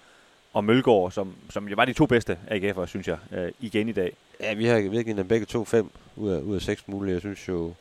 og 0.53 0.63
Mølgaard, 0.63 1.11
som, 1.11 1.35
som 1.49 1.67
jo 1.67 1.75
var 1.75 1.85
de 1.85 1.93
to 1.93 2.05
bedste 2.05 2.37
AGF'ere, 2.51 2.85
synes 2.85 3.07
jeg, 3.07 3.17
øh, 3.31 3.51
igen 3.59 3.89
i 3.89 3.91
dag. 3.91 4.15
Ja, 4.39 4.53
vi 4.53 4.65
har 4.65 4.79
virkelig 4.79 5.17
dem 5.17 5.27
begge 5.27 5.45
to 5.45 5.65
fem 5.65 5.89
ud 6.15 6.29
af, 6.29 6.39
ud 6.39 6.55
af 6.55 6.61
seks 6.61 6.87
mulige. 6.87 7.13
Jeg 7.13 7.21
synes 7.21 7.47
jo, 7.47 7.73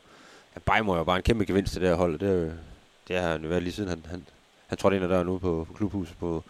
at 0.55 0.63
Bejmor 0.63 0.97
er 0.97 1.03
bare 1.03 1.17
en 1.17 1.23
kæmpe 1.23 1.45
gevinst 1.45 1.73
til 1.73 1.81
det 1.81 1.89
her 1.89 1.95
hold. 1.95 2.19
Det, 2.19 2.47
er 2.47 2.51
det 3.07 3.15
har 3.15 3.31
han 3.31 3.43
jo 3.43 3.49
været 3.49 3.63
lige 3.63 3.73
siden 3.73 3.89
han, 3.89 4.05
han, 4.09 4.25
han 4.67 4.77
trådte 4.77 4.95
ind 4.95 5.05
ad 5.05 5.09
døren 5.09 5.27
nu 5.27 5.37
på, 5.37 5.65
på 5.67 5.73
klubhuset 5.73 6.17
på, 6.17 6.43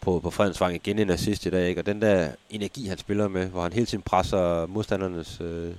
på, 0.00 0.20
på 0.20 0.30
Fredensvang 0.30 0.74
igen 0.74 0.98
en 0.98 1.10
assist 1.10 1.46
i 1.46 1.50
dag. 1.50 1.68
Ikke? 1.68 1.80
Og 1.80 1.86
den 1.86 2.02
der 2.02 2.32
energi, 2.50 2.86
han 2.86 2.98
spiller 2.98 3.28
med, 3.28 3.46
hvor 3.46 3.62
han 3.62 3.72
hele 3.72 3.86
tiden 3.86 4.02
presser 4.02 4.66
modstandernes 4.66 5.40
øh, 5.40 5.72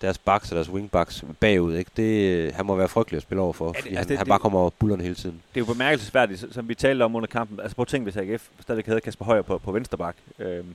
deres 0.00 0.18
backs 0.18 0.50
og 0.50 0.56
deres 0.56 0.70
wingbacks 0.70 1.24
bagud, 1.40 1.74
ikke? 1.74 1.90
Det, 1.96 2.52
han 2.52 2.66
må 2.66 2.76
være 2.76 2.88
frygtelig 2.88 3.16
at 3.16 3.22
spille 3.22 3.42
over 3.42 3.52
for, 3.52 3.66
ja, 3.66 3.72
det, 3.72 3.76
fordi 3.80 3.94
altså 3.94 4.00
han, 4.00 4.08
det, 4.08 4.18
han 4.18 4.26
bare 4.26 4.38
kommer 4.38 4.60
over 4.60 4.70
bullerne 4.70 5.02
hele 5.02 5.14
tiden. 5.14 5.42
Det 5.54 5.60
er 5.60 5.64
jo 5.66 5.72
bemærkelsesværdigt, 5.72 6.46
som 6.50 6.68
vi 6.68 6.74
talte 6.74 7.02
om 7.02 7.14
under 7.16 7.26
kampen. 7.26 7.60
Altså 7.60 7.74
prøv 7.74 7.82
at 7.82 7.88
tænke, 7.88 8.04
hvis 8.04 8.16
AGF 8.16 8.48
stadigvæk 8.60 8.86
havde 8.86 9.00
Kasper 9.00 9.24
Højer 9.24 9.42
på, 9.42 9.58
på 9.58 9.72
venstre 9.72 9.98
bak. 9.98 10.16
Øhm, 10.38 10.74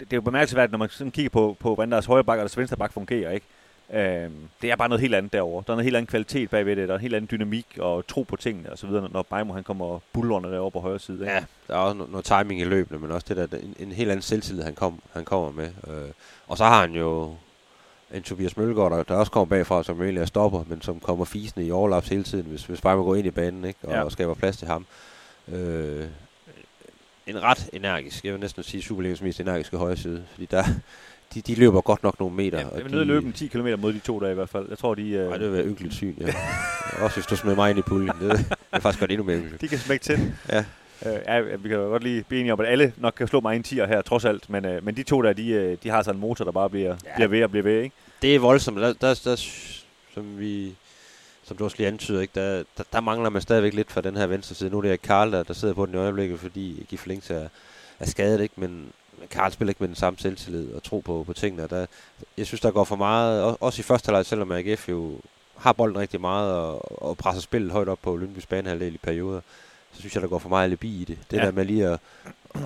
det, 0.00 0.10
det, 0.10 0.12
er 0.12 0.16
jo 0.16 0.20
bemærkelsesværdigt, 0.20 0.72
når 0.72 0.78
man 0.78 0.88
sådan 0.88 1.10
kigger 1.10 1.30
på, 1.30 1.56
på 1.60 1.74
hvordan 1.74 1.92
deres 1.92 2.06
højre 2.06 2.24
bak 2.24 2.38
og 2.38 2.40
deres 2.40 2.58
venstre 2.58 2.76
bak 2.76 2.92
fungerer, 2.92 3.30
ikke? 3.30 3.46
Øhm, 3.92 4.48
det 4.62 4.70
er 4.70 4.76
bare 4.76 4.88
noget 4.88 5.00
helt 5.00 5.14
andet 5.14 5.32
derovre. 5.32 5.64
Der 5.66 5.72
er 5.72 5.76
noget 5.76 5.84
helt 5.84 5.96
anden 5.96 6.06
kvalitet 6.06 6.50
bagved 6.50 6.76
det. 6.76 6.88
Der 6.88 6.94
er 6.94 6.98
en 6.98 7.02
helt 7.02 7.14
anden 7.14 7.28
dynamik 7.30 7.66
og 7.78 8.06
tro 8.06 8.22
på 8.22 8.36
tingene 8.36 8.72
og 8.72 8.78
så 8.78 8.86
videre, 8.86 9.08
når 9.12 9.22
Bejmo 9.22 9.54
han 9.54 9.64
kommer 9.64 9.98
bullerne 10.12 10.52
derovre 10.52 10.70
på 10.70 10.80
højre 10.80 10.98
side. 10.98 11.20
Ikke? 11.20 11.32
Ja, 11.32 11.44
der 11.68 11.74
er 11.74 11.78
også 11.78 11.96
noget, 11.96 12.10
noget 12.10 12.24
timing 12.24 12.60
i 12.60 12.64
løbene, 12.64 12.98
men 12.98 13.10
også 13.10 13.26
det 13.28 13.36
der, 13.36 13.58
en, 13.58 13.74
en 13.78 13.92
helt 13.92 14.10
anden 14.10 14.22
selvtillid, 14.22 14.62
han, 14.62 14.74
kom, 14.74 15.02
han 15.12 15.24
kommer 15.24 15.52
med. 15.52 15.70
Øh, 15.88 16.10
og 16.48 16.58
så 16.58 16.64
har 16.64 16.80
han 16.80 16.92
jo 16.92 17.34
en 18.12 18.22
Tobias 18.22 18.56
Mølgaard, 18.56 18.92
der, 18.92 19.02
der 19.02 19.14
også 19.14 19.32
kommer 19.32 19.46
bagfra, 19.46 19.82
som 19.82 20.02
egentlig 20.02 20.20
er 20.20 20.26
stopper, 20.26 20.64
men 20.68 20.82
som 20.82 21.00
kommer 21.00 21.24
fisende 21.24 21.66
i 21.66 21.70
overlaps 21.70 22.08
hele 22.08 22.22
tiden, 22.22 22.46
hvis, 22.46 22.64
hvis 22.64 22.84
man 22.84 22.96
går 22.96 23.14
ind 23.14 23.26
i 23.26 23.30
banen 23.30 23.64
ikke? 23.64 23.78
Og, 23.82 23.92
ja. 23.92 24.02
og 24.02 24.12
skaber 24.12 24.34
plads 24.34 24.56
til 24.56 24.68
ham. 24.68 24.86
Øh, 25.52 26.04
en 27.26 27.42
ret 27.42 27.70
energisk, 27.72 28.24
jeg 28.24 28.32
vil 28.32 28.40
næsten 28.40 28.62
sige 28.62 28.82
Superligas 28.82 29.22
mest 29.22 29.40
energiske 29.40 29.76
højre 29.76 29.96
side, 29.96 30.24
fordi 30.32 30.46
der, 30.46 30.64
de, 31.34 31.40
de 31.40 31.54
løber 31.54 31.80
godt 31.80 32.02
nok 32.02 32.20
nogle 32.20 32.36
meter. 32.36 32.58
Ja, 32.58 32.66
jeg 32.76 32.84
vil 32.84 32.92
nødt 32.92 33.06
løbe 33.06 33.32
10 33.32 33.46
km 33.46 33.68
mod 33.78 33.92
de 33.92 33.98
to 33.98 34.20
der 34.20 34.30
i 34.30 34.34
hvert 34.34 34.48
fald. 34.48 34.66
Jeg 34.68 34.78
tror, 34.78 34.94
de... 34.94 35.10
Øh... 35.10 35.28
Nej, 35.28 35.36
det 35.36 35.46
vil 35.46 35.52
være 35.52 35.66
ynkeligt 35.66 35.94
syn, 35.94 36.14
ja. 36.20 36.34
Også 37.04 37.16
hvis 37.16 37.26
du 37.26 37.36
smider 37.36 37.56
mig 37.56 37.70
ind 37.70 37.78
i 37.78 37.82
puljen. 37.82 38.12
Det 38.20 38.56
er 38.72 38.80
faktisk 38.80 39.00
godt 39.00 39.10
endnu 39.10 39.24
mere 39.24 39.36
ynkeligt. 39.36 39.60
De 39.60 39.68
kan 39.68 39.78
smække 39.78 40.04
til. 40.04 40.34
ja. 40.52 40.64
Øh, 41.06 41.18
ja, 41.26 41.40
vi 41.40 41.68
kan 41.68 41.78
godt 41.78 42.02
lige 42.02 42.24
blive 42.28 42.40
enige 42.40 42.52
om, 42.52 42.60
at 42.60 42.66
alle 42.66 42.92
nok 42.96 43.14
kan 43.16 43.28
slå 43.28 43.40
mig 43.40 43.56
en 43.56 43.64
10'er 43.66 43.86
her, 43.86 44.02
trods 44.02 44.24
alt. 44.24 44.50
Men, 44.50 44.64
øh, 44.64 44.84
men 44.84 44.96
de 44.96 45.02
to 45.02 45.22
der, 45.22 45.32
de, 45.32 45.48
øh, 45.48 45.76
de 45.82 45.88
har 45.88 46.02
sådan 46.02 46.16
en 46.16 46.20
motor, 46.20 46.44
der 46.44 46.52
bare 46.52 46.70
bliver, 46.70 46.96
ja. 47.04 47.14
bliver 47.14 47.28
ved 47.28 47.44
og 47.44 47.50
bliver 47.50 47.62
ved, 47.62 47.82
ikke? 47.82 47.96
Det 48.22 48.34
er 48.34 48.38
voldsomt. 48.38 48.80
Der, 48.80 48.92
der, 48.92 49.20
der, 49.24 49.36
som 50.14 50.38
vi 50.38 50.74
som 51.44 51.56
du 51.56 51.64
også 51.64 51.76
lige 51.76 51.86
antyder, 51.86 52.20
ikke, 52.20 52.40
der, 52.40 52.62
der, 52.78 52.84
der, 52.92 53.00
mangler 53.00 53.30
man 53.30 53.42
stadigvæk 53.42 53.74
lidt 53.74 53.92
fra 53.92 54.00
den 54.00 54.16
her 54.16 54.26
venstre 54.26 54.54
side. 54.54 54.70
Nu 54.70 54.78
er 54.78 54.82
det 54.82 55.02
Karl, 55.02 55.32
der, 55.32 55.42
der 55.42 55.54
sidder 55.54 55.74
på 55.74 55.86
den 55.86 55.94
i 55.94 55.98
øjeblikket, 55.98 56.40
fordi 56.40 56.86
Giflings 56.88 57.30
er, 57.30 57.48
er 58.00 58.06
skadet, 58.06 58.40
ikke? 58.40 58.54
men 58.56 58.92
Karl 59.30 59.52
spiller 59.52 59.70
ikke 59.70 59.82
med 59.82 59.88
den 59.88 59.96
samme 59.96 60.18
selvtillid 60.18 60.72
og 60.72 60.82
tro 60.82 61.00
på, 61.00 61.24
på 61.26 61.32
tingene. 61.32 61.68
Der, 61.68 61.86
jeg 62.36 62.46
synes, 62.46 62.60
der 62.60 62.70
går 62.70 62.84
for 62.84 62.96
meget, 62.96 63.56
også 63.60 63.80
i 63.80 63.82
første 63.82 64.06
halvleg, 64.06 64.26
selvom 64.26 64.52
AGF 64.52 64.88
jo 64.88 65.20
har 65.56 65.72
bolden 65.72 65.98
rigtig 65.98 66.20
meget 66.20 66.54
og, 66.54 67.02
og 67.02 67.16
presser 67.16 67.42
spillet 67.42 67.72
højt 67.72 67.88
op 67.88 67.98
på 68.02 68.20
Lyngby's 68.22 68.46
banehalvdel 68.48 68.94
i 68.94 68.98
perioder, 68.98 69.40
så 69.92 70.00
synes 70.00 70.14
jeg, 70.14 70.22
der 70.22 70.28
går 70.28 70.38
for 70.38 70.48
meget 70.48 70.64
alibi 70.64 71.00
i 71.00 71.04
det. 71.04 71.18
Det 71.30 71.36
ja. 71.36 71.44
der 71.44 71.52
med 71.52 71.64
lige 71.64 71.86
at, 71.86 72.00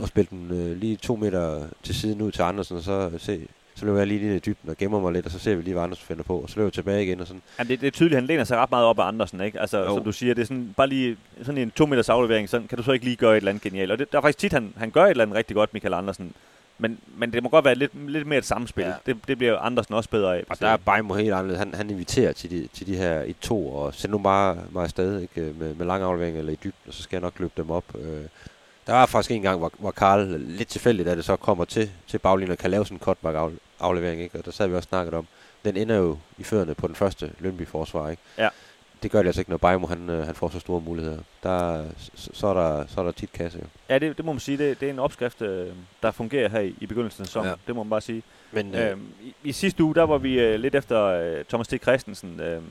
at 0.03 0.09
spille 0.09 0.29
den 0.31 0.51
øh, 0.51 0.77
lige 0.77 0.97
to 0.97 1.17
meter 1.17 1.69
til 1.83 1.95
siden 1.95 2.23
ud 2.23 2.33
til 2.33 2.43
Andersen, 2.43 2.77
og 2.77 2.83
så 2.83 3.11
se, 3.19 3.49
så 3.77 3.85
løber 3.85 3.99
jeg 3.99 4.07
lige 4.07 4.21
ind 4.21 4.35
i 4.35 4.39
dybden 4.39 4.71
og 4.71 4.77
gemmer 4.77 5.01
mig 5.01 5.13
lidt, 5.13 5.27
og 5.27 5.33
så 5.33 5.39
ser 5.39 5.55
vi 5.55 5.63
lige, 5.63 5.75
hvad 5.75 5.83
Andersen 5.83 6.07
finder 6.07 6.23
på, 6.23 6.39
og 6.39 6.51
så 6.51 6.57
løber 6.57 6.67
jeg 6.67 6.73
tilbage 6.73 7.05
igen. 7.05 7.21
Og 7.21 7.27
sådan. 7.27 7.43
Jamen, 7.59 7.71
det, 7.71 7.81
det 7.81 7.87
er 7.87 7.91
tydeligt, 7.91 8.15
han 8.15 8.27
læner 8.27 8.45
sig 8.45 8.59
ret 8.59 8.71
meget 8.71 8.87
op 8.87 8.99
af 8.99 9.05
Andersen, 9.05 9.41
ikke? 9.41 9.61
Altså, 9.61 9.79
jo. 9.79 9.95
som 9.95 10.05
du 10.05 10.13
siger, 10.13 10.35
det 10.35 10.43
er 10.43 10.47
sådan, 10.47 10.75
bare 10.77 10.87
lige 10.87 11.17
sådan 11.43 11.59
en 11.59 11.71
to 11.71 11.87
meters 11.87 12.09
aflevering, 12.09 12.49
sådan 12.49 12.69
kan 12.69 12.79
du 12.79 12.85
så 12.85 12.93
ikke 12.93 13.05
lige 13.05 13.17
gøre 13.17 13.33
et 13.33 13.37
eller 13.37 13.51
andet 13.51 13.63
genialt. 13.63 13.91
Og 13.91 13.99
det, 13.99 14.13
der 14.13 14.19
er 14.19 14.23
faktisk 14.23 14.39
tit, 14.39 14.53
han, 14.53 14.73
han 14.77 14.91
gør 14.91 15.05
et 15.05 15.11
eller 15.11 15.25
andet 15.25 15.37
rigtig 15.37 15.57
godt, 15.57 15.75
Michael 15.75 15.95
Andersen. 15.95 16.33
Men, 16.79 16.99
men 17.17 17.33
det 17.33 17.43
må 17.43 17.49
godt 17.49 17.65
være 17.65 17.75
lidt, 17.75 18.11
lidt 18.11 18.27
mere 18.27 18.39
et 18.39 18.45
samspil. 18.45 18.85
Ja. 18.85 18.93
Det, 19.07 19.17
det 19.29 19.39
bliver 19.39 19.59
Andersen 19.59 19.95
også 19.95 20.11
bedre 20.11 20.37
af. 20.37 20.45
Og 20.49 20.61
der 20.61 20.69
er 20.69 20.77
Bejmo 20.77 21.15
helt 21.15 21.33
anderledes. 21.33 21.59
Han, 21.59 21.75
han 21.75 21.91
inviterer 21.91 22.33
til 22.33 22.51
de, 22.51 22.69
til 22.73 22.87
de 22.87 22.97
her 22.97 23.23
i 23.23 23.33
to 23.33 23.69
og 23.69 23.95
send 23.95 24.13
nu 24.13 24.19
bare 24.19 24.57
mig 24.71 24.83
afsted 24.85 25.21
ikke? 25.21 25.41
Med, 25.59 25.75
med 25.75 25.87
lang 25.87 26.03
aflevering 26.03 26.39
eller 26.39 26.53
i 26.53 26.57
dybden, 26.57 26.89
og 26.89 26.95
så 26.95 27.03
skal 27.03 27.17
jeg 27.17 27.23
nok 27.23 27.41
løbe 27.41 27.53
dem 27.57 27.71
op. 27.71 27.85
Øh, 27.95 28.25
der 28.87 28.93
var 28.93 29.07
faktisk 29.07 29.31
en 29.31 29.43
gang, 29.43 29.59
hvor, 29.59 29.73
hvor 29.79 29.91
Karl 29.91 30.41
lidt 30.41 30.69
tilfældigt, 30.69 31.09
at 31.09 31.17
det 31.17 31.25
så 31.25 31.37
kommer 31.37 31.65
til, 31.65 31.91
til 32.07 32.19
baglinjen 32.19 32.53
og 32.53 32.59
kan 32.59 32.71
lave 32.71 32.87
sådan 32.87 32.97
en 32.97 33.01
cutback 33.01 33.37
aflevering. 33.81 34.23
Ikke? 34.23 34.39
Og 34.39 34.45
der 34.45 34.51
sad 34.51 34.69
vi 34.69 34.75
også 34.75 34.89
snakket 34.89 35.15
om, 35.15 35.27
den 35.65 35.77
ender 35.77 35.97
jo 35.97 36.19
i 36.39 36.43
førende 36.43 36.75
på 36.75 36.87
den 36.87 36.95
første 36.95 37.33
Lønby-forsvar. 37.39 38.11
Ikke? 38.11 38.23
Ja. 38.39 38.49
Det 39.03 39.11
gør 39.11 39.19
det 39.19 39.27
altså 39.27 39.41
ikke, 39.41 39.51
når 39.51 39.57
Bajmo 39.57 39.87
han, 39.87 40.11
øh, 40.11 40.27
han 40.27 40.35
får 40.35 40.49
så 40.49 40.61
store 40.61 40.81
muligheder. 40.81 41.19
Der, 41.43 41.85
så, 42.15 42.31
så, 42.33 42.47
er 42.47 42.55
der, 42.55 42.87
så 42.87 43.01
er 43.01 43.05
der 43.05 43.13
tit 43.13 43.33
kasse. 43.33 43.59
Jo. 43.59 43.67
Ja, 43.89 43.99
det, 43.99 44.17
det 44.17 44.25
må 44.25 44.33
man 44.33 44.41
sige. 44.41 44.59
Det, 44.59 44.81
det 44.81 44.87
er 44.87 44.93
en 44.93 44.99
opskrift, 44.99 45.43
øh, 45.43 45.69
der 46.03 46.11
fungerer 46.11 46.49
her 46.49 46.61
i, 46.61 46.75
i 46.81 46.87
begyndelsen 46.87 47.23
af 47.23 47.27
sæsonen. 47.27 47.49
Ja. 47.49 47.55
Det 47.67 47.75
må 47.75 47.83
man 47.83 47.91
bare 47.91 48.01
sige. 48.01 48.23
Men, 48.53 48.75
øh, 48.75 48.91
øhm, 48.91 49.07
i, 49.23 49.35
I 49.45 49.53
sidste 49.53 49.85
uge, 49.85 49.95
der 49.95 50.03
var 50.03 50.19
vi 50.19 50.41
øh, 50.41 50.61
lidt 50.61 50.75
efter 50.75 51.05
øh, 51.05 51.45
Thomas 51.45 51.69
T. 51.69 51.83
Christensen. 51.83 52.41
Øh, 52.41 52.63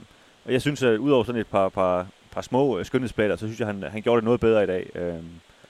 og 0.46 0.54
jeg 0.54 0.62
synes, 0.62 0.84
at 0.84 0.98
udover 0.98 1.24
sådan 1.24 1.42
et 1.42 1.48
par, 1.48 1.70
par, 1.70 2.08
par 2.32 2.42
små 2.42 2.80
øh, 2.80 2.86
så 2.86 3.38
synes 3.38 3.60
jeg, 3.60 3.68
han, 3.68 3.84
han 3.84 4.02
gjorde 4.02 4.22
det 4.22 4.26
noget 4.26 4.40
bedre 4.40 4.64
i 4.64 4.68
dag. 4.68 4.90
Øh, 4.96 5.16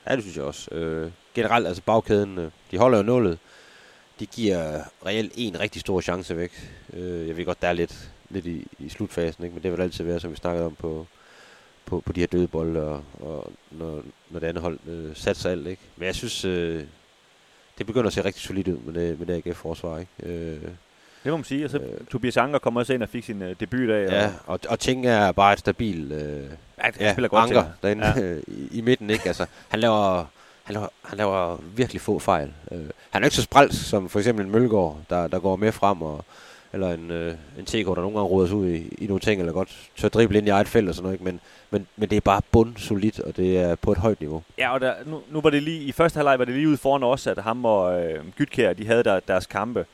Ja, 0.09 0.15
det 0.15 0.23
synes 0.23 0.37
jeg 0.37 0.45
også. 0.45 0.75
Øh, 0.75 1.11
generelt, 1.33 1.67
altså 1.67 1.83
bagkæden, 1.85 2.37
øh, 2.37 2.51
de 2.71 2.77
holder 2.77 2.97
jo 2.97 3.03
nullet. 3.03 3.39
De 4.19 4.25
giver 4.25 4.81
reelt 5.05 5.33
en 5.35 5.59
rigtig 5.59 5.81
stor 5.81 6.01
chance 6.01 6.37
væk. 6.37 6.71
Øh, 6.93 7.27
jeg 7.27 7.37
ved 7.37 7.45
godt, 7.45 7.61
der 7.61 7.67
er 7.67 7.73
lidt, 7.73 8.09
lidt 8.29 8.45
i, 8.45 8.67
i 8.79 8.89
slutfasen, 8.89 9.43
ikke? 9.43 9.53
men 9.53 9.63
det 9.63 9.71
vil 9.71 9.81
altid 9.81 10.03
være, 10.03 10.19
som 10.19 10.31
vi 10.31 10.35
snakkede 10.35 10.65
om 10.65 10.75
på, 10.75 11.07
på, 11.85 11.99
på 12.05 12.13
de 12.13 12.19
her 12.19 12.27
døde 12.27 12.47
bolde, 12.47 12.81
og, 12.81 13.03
og 13.21 13.51
når, 13.71 14.01
når 14.29 14.39
det 14.39 14.47
andet 14.47 14.61
hold 14.61 14.79
øh, 14.87 15.15
satser 15.15 15.49
alt. 15.49 15.67
Ikke? 15.67 15.81
Men 15.95 16.05
jeg 16.05 16.15
synes, 16.15 16.45
øh, 16.45 16.83
det 17.77 17.85
begynder 17.85 18.07
at 18.07 18.13
se 18.13 18.23
rigtig 18.23 18.43
solidt 18.43 18.67
ud 18.67 18.77
med 18.77 18.93
det, 19.01 19.19
med 19.19 19.27
det 19.27 19.47
AGF-forsvar. 19.47 19.99
Ikke? 19.99 20.11
Øh, 20.23 20.61
det 21.23 21.31
må 21.31 21.37
man 21.37 21.43
sige. 21.43 21.65
Og 21.65 21.69
så 21.69 21.77
øh, 21.77 22.05
Tobias 22.11 22.37
Anker 22.37 22.59
kommer 22.59 22.79
også 22.79 22.93
ind 22.93 23.03
og 23.03 23.09
fik 23.09 23.23
sin 23.23 23.41
øh, 23.41 23.55
debut 23.59 23.89
af. 23.89 24.11
Ja, 24.11 24.31
og, 24.45 24.59
og 24.69 24.79
ting 24.79 25.05
er 25.05 25.31
bare 25.31 25.53
et 25.53 25.59
stabilt... 25.59 26.11
Øh, 26.11 26.43
ja, 26.43 26.47
han 26.77 26.93
ja, 26.99 27.13
spiller 27.13 27.27
godt 27.27 27.43
anker 27.43 27.61
til. 27.61 27.71
derinde 27.81 28.07
ja. 28.07 28.35
i, 28.47 28.67
i 28.71 28.81
midten, 28.81 29.09
ikke? 29.09 29.27
Altså, 29.27 29.45
han 29.67 29.79
laver, 29.79 30.25
han 30.65 30.73
laver, 30.73 30.87
han 31.03 31.17
laver 31.17 31.57
virkelig 31.75 32.01
få 32.01 32.19
fejl. 32.19 32.53
Øh, 32.71 32.79
han 33.09 33.23
er 33.23 33.25
ikke 33.25 33.35
så 33.35 33.41
spralsk 33.41 33.89
som 33.89 34.09
for 34.09 34.19
eksempel 34.19 34.45
en 34.45 34.51
Mølgaard, 34.51 34.97
der, 35.09 35.27
der 35.27 35.39
går 35.39 35.55
med 35.55 35.71
frem, 35.71 36.01
og, 36.01 36.25
eller 36.73 36.93
en, 36.93 37.11
øh, 37.11 37.35
en 37.59 37.65
TK, 37.65 37.73
der 37.73 37.95
nogle 37.95 38.17
gange 38.17 38.21
råder 38.21 38.47
sig 38.47 38.57
ud 38.57 38.67
i, 38.67 38.87
i 38.97 39.07
nogle 39.07 39.19
ting, 39.19 39.41
eller 39.41 39.53
godt 39.53 39.89
tør 39.97 40.09
drible 40.09 40.37
ind 40.37 40.47
i 40.47 40.49
eget 40.49 40.67
felt 40.67 40.89
og 40.89 40.95
sådan 40.95 41.03
noget, 41.03 41.13
ikke? 41.13 41.23
Men, 41.23 41.39
men, 41.71 41.87
men 41.95 42.09
det 42.09 42.17
er 42.17 42.21
bare 42.21 42.41
bundsolidt, 42.51 43.19
og 43.19 43.37
det 43.37 43.57
er 43.57 43.75
på 43.75 43.91
et 43.91 43.97
højt 43.97 44.19
niveau. 44.19 44.43
Ja, 44.57 44.73
og 44.73 44.81
der, 44.81 44.93
nu, 45.05 45.21
nu 45.31 45.41
var 45.41 45.49
det 45.49 45.63
lige, 45.63 45.81
i 45.81 45.91
første 45.91 46.17
halvleg 46.17 46.39
var 46.39 46.45
det 46.45 46.53
lige 46.53 46.69
ude 46.69 46.77
foran 46.77 47.03
os, 47.03 47.27
at 47.27 47.37
ham 47.37 47.65
og 47.65 48.03
øh, 48.03 48.23
Gytkær, 48.37 48.73
de 48.73 48.87
havde 48.87 49.03
der, 49.03 49.19
deres 49.19 49.45
kampe. 49.45 49.85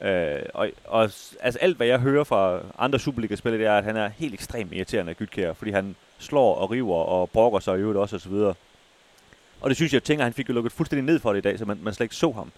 Øh, 0.00 0.38
og, 0.54 0.68
og 0.84 1.02
altså 1.40 1.58
alt, 1.60 1.76
hvad 1.76 1.86
jeg 1.86 1.98
hører 1.98 2.24
fra 2.24 2.60
andre 2.78 2.98
Superliga-spillere, 2.98 3.60
det 3.60 3.68
er, 3.68 3.78
at 3.78 3.84
han 3.84 3.96
er 3.96 4.10
helt 4.18 4.34
ekstremt 4.34 4.72
irriterende, 4.72 5.14
Gytkær, 5.14 5.52
fordi 5.52 5.70
han 5.70 5.96
slår 6.18 6.54
og 6.54 6.70
river 6.70 6.96
og 6.96 7.30
brokker 7.30 7.58
sig 7.58 7.78
i 7.78 7.80
øvrigt 7.80 7.98
også, 7.98 8.16
og 8.16 8.20
så 8.20 8.28
videre. 8.28 8.54
Og 9.60 9.70
det 9.70 9.76
synes 9.76 9.94
jeg, 9.94 10.02
tænker, 10.02 10.24
han 10.24 10.32
fik 10.32 10.48
jo 10.48 10.54
lukket 10.54 10.72
fuldstændig 10.72 11.04
ned 11.04 11.18
for 11.18 11.32
det 11.32 11.38
i 11.38 11.42
dag, 11.42 11.58
så 11.58 11.64
man, 11.64 11.78
man 11.82 11.94
slet 11.94 12.04
ikke 12.04 12.14
så 12.14 12.30
ham. 12.30 12.52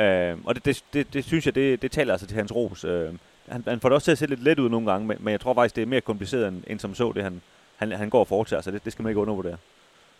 Øh, 0.00 0.36
og 0.44 0.54
det, 0.54 0.64
det, 0.64 0.84
det, 0.92 1.14
det, 1.14 1.24
synes 1.24 1.46
jeg, 1.46 1.54
det, 1.54 1.82
det 1.82 1.90
taler 1.90 2.12
altså 2.12 2.26
til 2.26 2.36
hans 2.36 2.54
ros. 2.54 2.84
Øh, 2.84 3.14
han, 3.48 3.64
han 3.66 3.80
får 3.80 3.88
det 3.88 3.94
også 3.94 4.04
til 4.04 4.12
at 4.12 4.18
se 4.18 4.26
lidt 4.26 4.42
let 4.42 4.58
ud 4.58 4.68
nogle 4.68 4.90
gange, 4.92 5.06
men, 5.06 5.16
men 5.20 5.32
jeg 5.32 5.40
tror 5.40 5.54
faktisk, 5.54 5.76
det 5.76 5.82
er 5.82 5.86
mere 5.86 6.00
kompliceret 6.00 6.48
end, 6.48 6.62
end 6.66 6.80
som 6.80 6.94
så, 6.94 7.12
det 7.12 7.22
han, 7.22 7.42
han, 7.76 7.92
han 7.92 8.10
går 8.10 8.20
og 8.20 8.28
foretager 8.28 8.62
sig. 8.62 8.72
Det, 8.72 8.84
det 8.84 8.92
skal 8.92 9.02
man 9.02 9.10
ikke 9.10 9.20
undervurdere. 9.20 9.56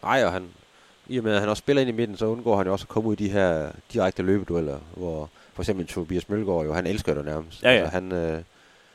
Nej, 0.02 0.24
og 0.24 0.32
han, 0.32 0.48
i 1.08 1.18
og 1.18 1.24
med 1.24 1.34
at 1.34 1.40
han 1.40 1.48
også 1.48 1.60
spiller 1.60 1.80
ind 1.80 1.88
i 1.88 1.92
midten, 1.92 2.16
så 2.16 2.26
undgår 2.26 2.56
han 2.56 2.66
jo 2.66 2.72
også 2.72 2.84
at 2.84 2.88
komme 2.88 3.08
ud 3.08 3.16
i 3.20 3.24
de 3.24 3.28
her 3.28 3.70
direkte 3.92 4.22
løbedueller, 4.22 4.78
hvor 4.94 5.30
for 5.54 5.62
eksempel 5.62 5.86
Tobias 5.86 6.28
Mølgaard 6.28 6.64
jo, 6.64 6.72
han 6.72 6.86
elsker 6.86 7.14
det 7.14 7.24
nærmest. 7.24 7.62
Ja, 7.62 7.70
ja. 7.70 7.80
Altså, 7.80 7.94
han, 7.94 8.12
øh, 8.12 8.42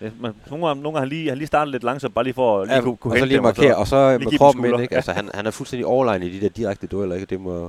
Det, 0.02 0.12
man, 0.22 0.34
nogle 0.50 0.68
gange, 0.68 0.84
nogle 0.84 0.96
gange 0.98 1.00
har 1.00 1.06
lige, 1.06 1.30
han 1.30 1.38
lige 1.38 1.48
startet 1.48 1.72
lidt 1.72 1.84
langsomt, 1.84 2.14
bare 2.14 2.24
lige 2.24 2.34
for 2.34 2.62
at 2.62 2.68
lige 2.68 2.76
ja, 2.76 2.82
kunne, 2.82 2.98
kunne 2.98 3.12
og 3.14 3.18
så 3.18 3.20
hente 3.20 3.28
lige 3.28 3.36
dem, 3.38 3.44
markere, 3.44 3.76
og 3.76 3.88
så 3.88 4.10
lige 4.10 4.18
med 4.18 4.20
give 4.20 4.30
dem 4.32 4.38
kroppen 4.38 4.66
ind, 4.66 4.82
ikke? 4.82 4.96
Altså, 4.96 5.12
han, 5.12 5.30
han 5.34 5.46
er 5.46 5.52
fuldstændig 5.52 5.86
overlegnet 5.86 6.28
i 6.28 6.36
de 6.38 6.42
der 6.42 6.50
direkte 6.50 6.88
dueller, 6.88 7.16
ikke? 7.16 7.26
Det 7.26 7.42
må, 7.42 7.66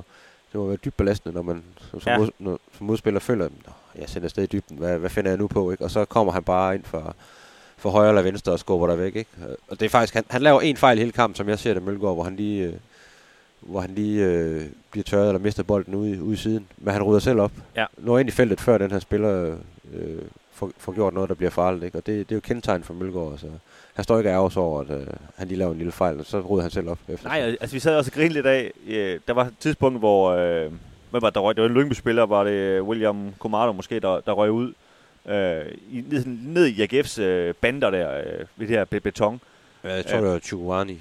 det 0.53 0.61
må 0.61 0.67
være 0.67 0.77
dybt 0.77 0.97
belastende, 0.97 1.35
når 1.35 1.43
man 1.43 1.63
som, 1.91 2.01
som, 2.01 2.13
Ja. 2.13 2.19
mod, 2.19 2.29
når, 2.39 2.59
som 2.79 2.87
modspiller 2.87 3.21
føler, 3.21 3.45
"Nå, 3.45 3.73
jeg 4.01 4.09
sender 4.09 4.27
afsted 4.27 4.43
i 4.43 4.47
dybden, 4.47 4.79
hvad, 4.79 4.99
hvad 4.99 5.11
finder 5.11 5.31
jeg 5.31 5.39
nu 5.39 5.47
på, 5.47 5.71
ikke? 5.71 5.85
Og 5.85 5.91
så 5.91 6.05
kommer 6.05 6.33
han 6.33 6.43
bare 6.43 6.75
ind 6.75 6.85
for, 6.85 7.15
for 7.77 7.91
højre 7.91 8.09
eller 8.09 8.23
venstre 8.23 8.53
og 8.53 8.59
skubber 8.59 8.87
der 8.87 8.97
væk, 8.97 9.17
ikke? 9.17 9.31
Og 9.69 9.81
det 9.81 9.87
er 9.87 9.91
faktisk, 9.91 10.15
han, 10.15 10.25
han 10.31 10.43
laver 10.43 10.61
en 10.61 10.77
fejl 10.77 10.99
i 10.99 11.01
hele 11.01 11.13
kampen, 11.13 11.35
som 11.37 11.49
jeg 11.49 11.59
ser 11.59 11.75
det, 11.75 11.83
Mølgaard, 11.83 12.15
hvor 12.15 12.25
han 12.25 12.37
lige, 12.37 12.65
øh, 12.67 12.73
hvor 13.61 13.81
han 13.81 13.91
lige 13.91 14.25
øh, 14.25 14.63
bliver 14.91 15.05
tørret 15.05 15.29
eller 15.29 15.39
mister 15.41 15.63
bolden 15.63 15.95
ude, 15.95 16.23
ude 16.23 16.33
i 16.33 16.37
siden. 16.37 16.67
Men 16.79 16.93
han 16.95 17.03
rydder 17.03 17.21
selv 17.21 17.41
op. 17.41 17.53
Ja. 17.77 17.87
Når 17.99 18.19
ind 18.19 18.29
i 18.29 18.33
feltet, 18.33 18.61
før 18.61 18.79
den 18.79 18.91
her 18.91 18.99
spiller 18.99 19.57
øh, 19.95 20.19
får, 20.53 20.71
får 20.79 20.93
gjort 20.93 21.15
noget, 21.15 21.29
der 21.29 21.35
bliver 21.35 21.51
farligt, 21.51 21.85
ikke? 21.85 21.99
Og 21.99 22.07
det, 22.07 22.29
det 22.29 22.33
er 22.35 22.37
jo 22.37 22.41
kendetegn 22.41 22.83
for 22.83 22.95
Mølgaard, 22.95 23.31
altså. 23.33 23.47
Han 23.95 24.05
står 24.05 24.19
ikke 24.19 24.31
af 24.31 24.39
os 24.39 24.57
over, 24.57 24.81
at 24.81 24.91
øh, 24.91 25.07
han 25.37 25.49
lige 25.49 25.59
laver 25.59 25.73
en 25.73 25.79
lille 25.79 25.93
fejl, 25.93 26.19
og 26.21 26.27
så 26.27 26.41
rydder 26.41 26.63
han 26.63 26.71
selv 26.71 26.89
op 26.89 26.99
efter. 27.09 27.29
Nej, 27.29 27.57
altså 27.61 27.77
vi 27.77 27.81
sad 27.81 27.97
også 27.97 28.09
og 28.11 28.15
grinede 28.15 28.35
lidt 28.35 28.47
af, 28.47 28.73
øh, 28.87 29.21
der 29.29 29.35
var 29.35 29.45
et 29.45 29.55
tidspunkt, 29.61 29.99
hvor, 29.99 30.31
øh, 30.31 30.73
hvem 31.11 31.23
var 31.23 31.31
der 31.31 31.41
røg, 31.41 31.57
det 31.57 31.63
var 31.63 31.69
en 31.69 31.75
Lyngby-spiller, 31.75 32.27
var 32.27 32.45
det 32.45 32.81
William 32.83 33.35
Comardo 33.39 33.73
måske, 33.73 34.01
der, 34.01 34.21
der 34.21 34.33
røg 34.33 34.51
ud, 34.51 34.73
øh, 35.29 35.63
i, 35.91 36.05
ned, 36.11 36.25
ned 36.27 36.67
i 36.67 36.83
AGF's 36.85 37.21
øh, 37.23 37.55
bander 37.55 37.91
der, 37.91 38.19
øh, 38.19 38.25
ved 38.57 38.67
det 38.69 38.77
her 38.77 38.85
be- 38.85 39.01
beton. 39.01 39.41
Ja, 39.85 39.95
jeg 39.95 40.07
tror, 40.07 40.17
Ja. 40.17 40.23
det 40.25 40.33
var. 40.33 40.39
Chukwani. 40.39 40.99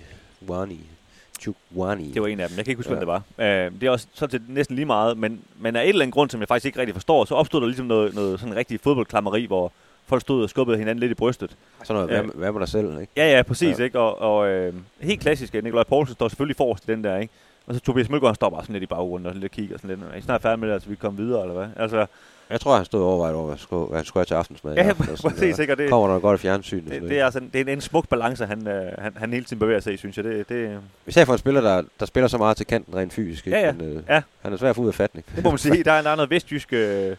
Chukwani. 1.41 2.12
Det 2.13 2.21
var 2.21 2.27
en 2.27 2.39
af 2.39 2.48
dem, 2.50 2.57
jeg 2.57 2.65
kan 2.65 2.71
ikke 2.71 2.79
huske, 2.79 2.93
ja. 2.93 2.98
Hvem 2.98 3.07
det 3.07 3.21
var. 3.38 3.45
Øh, 3.65 3.71
det 3.71 3.83
er 3.83 3.91
også 3.91 4.07
sådan 4.13 4.31
set 4.31 4.50
næsten 4.50 4.75
lige 4.75 4.86
meget, 4.86 5.17
men, 5.17 5.41
men 5.60 5.75
af 5.75 5.83
et 5.83 5.89
eller 5.89 6.01
andet 6.01 6.13
grund, 6.13 6.29
som 6.29 6.39
jeg 6.39 6.48
faktisk 6.48 6.65
ikke 6.65 6.79
rigtig 6.79 6.95
forstår, 6.95 7.25
så 7.25 7.36
opstod 7.36 7.62
der 7.62 7.67
ligesom 7.67 7.86
noget, 7.86 8.15
noget 8.15 8.39
sådan 8.39 8.55
rigtig 8.55 8.79
fodboldklammeri, 8.79 9.45
hvor 9.45 9.71
folk 10.05 10.21
stod 10.21 10.43
og 10.43 10.50
skubbede 10.50 10.77
hinanden 10.77 11.00
lidt 11.00 11.12
i 11.12 11.15
brystet. 11.15 11.55
Sådan 11.83 12.01
noget, 12.01 12.24
hvad, 12.24 12.33
hvad 12.36 12.51
med 12.51 12.60
dig 12.60 12.69
selv, 12.69 13.01
ikke? 13.01 13.13
Ja, 13.17 13.36
ja, 13.36 13.41
præcis, 13.41 13.79
ja. 13.79 13.83
Ikke? 13.83 14.00
Og, 14.00 14.21
og 14.21 14.50
øh, 14.50 14.74
helt 15.00 15.21
klassisk, 15.21 15.53
Nikolaj 15.53 15.83
Poulsen 15.83 16.15
står 16.15 16.27
selvfølgelig 16.27 16.55
forrest 16.55 16.83
i 16.83 16.91
den 16.91 17.03
der, 17.03 17.17
ikke? 17.17 17.33
Og 17.67 17.74
så 17.74 17.79
Tobias 17.79 18.10
Mølgaard 18.10 18.36
står 18.36 18.50
bare 18.50 18.62
sådan 18.62 18.74
lidt 18.74 18.83
i 18.83 18.88
baggrunden 18.88 19.27
og 19.27 19.36
lidt 19.36 19.51
kigger 19.51 19.77
sådan 19.77 19.89
lidt. 19.89 20.00
Er 20.13 20.17
I 20.17 20.21
snart 20.21 20.41
færdige 20.41 20.60
med 20.60 20.67
det, 20.67 20.74
altså 20.74 20.89
vi 20.89 20.95
kommer 20.95 21.21
videre, 21.21 21.41
eller 21.41 21.53
hvad? 21.53 21.67
Altså, 21.75 22.05
Jeg 22.51 22.62
tror, 22.62 22.75
han 22.75 22.86
stod 22.86 23.01
og 23.01 23.08
overvejede 23.08 23.36
over, 23.36 23.48
hvad, 23.48 23.58
skulle, 23.58 23.86
hvad 23.88 23.98
han 23.98 24.05
skulle 24.05 24.22
have 24.22 24.25
til 24.25 24.34
aftensmad. 24.34 24.75
ja, 24.75 24.81
aften 24.89 25.05
præcis, 25.24 25.60
ikke? 25.60 25.75
Det, 25.75 25.89
Kommer 25.89 26.13
der 26.13 26.20
godt 26.20 26.43
i 26.43 26.48
det, 26.48 27.01
det, 27.01 27.20
er 27.20 27.25
altså, 27.25 27.39
det 27.39 27.55
er 27.55 27.62
en, 27.62 27.70
en 27.70 27.81
smuk 27.81 28.08
balance, 28.10 28.46
han, 28.46 28.67
øh, 28.67 28.91
han, 28.98 29.13
han 29.15 29.34
hele 29.34 29.46
tiden 29.46 29.60
bevæger 29.60 29.79
sig 29.79 29.93
i, 29.93 29.98
synes 29.98 30.17
jeg. 30.17 30.24
Det, 30.24 30.50
det, 30.50 30.79
Især 31.08 31.25
for 31.25 31.34
en 31.34 31.39
spiller, 31.39 31.62
der, 31.62 31.84
der 32.00 32.05
spiller 32.05 32.27
så 32.27 32.38
meget 32.38 32.58
til 32.58 32.65
kanten 32.65 32.96
rent 32.96 33.13
fysisk. 33.13 33.48
Ja, 33.48 33.60
ja. 33.60 33.72
Men, 33.72 33.98
øh, 33.98 34.03
Ja. 34.10 34.22
Han 34.41 34.53
er 34.53 34.58
svær 34.58 34.70
at 34.70 34.75
få 34.75 34.81
ud 34.81 34.88
af 34.88 34.93
fatning. 34.93 35.25
det 35.36 35.43
må 35.43 35.50
man 35.50 35.58
sige. 35.58 35.84
Der 35.91 35.91
er, 35.91 36.01
der 36.01 36.10
er 36.10 36.15
noget 36.15 36.29
vestjysk 36.29 36.74
øh, 36.74 37.15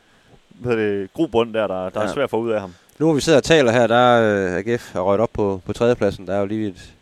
hvad 0.48 0.76
det, 0.76 1.12
grobund 1.12 1.54
der, 1.54 1.66
der, 1.66 1.90
der 1.90 2.00
ja. 2.00 2.06
er 2.06 2.12
svært 2.12 2.24
at 2.24 2.30
få 2.30 2.38
ud 2.40 2.50
af 2.50 2.60
ham. 2.60 2.74
Nu 2.98 3.06
hvor 3.06 3.14
vi 3.14 3.20
sidder 3.20 3.38
og 3.38 3.44
taler 3.44 3.72
her, 3.72 3.86
der 3.86 3.96
er 3.96 4.56
øh, 4.58 4.72
AGF 4.72 4.92
har 4.92 5.00
røget 5.00 5.20
op 5.20 5.30
på, 5.32 5.60
på 5.66 5.72
tredjepladsen. 5.72 6.26
Der 6.26 6.34
er 6.34 6.40
jo 6.40 6.46
lige 6.46 6.68
et... 6.68 6.94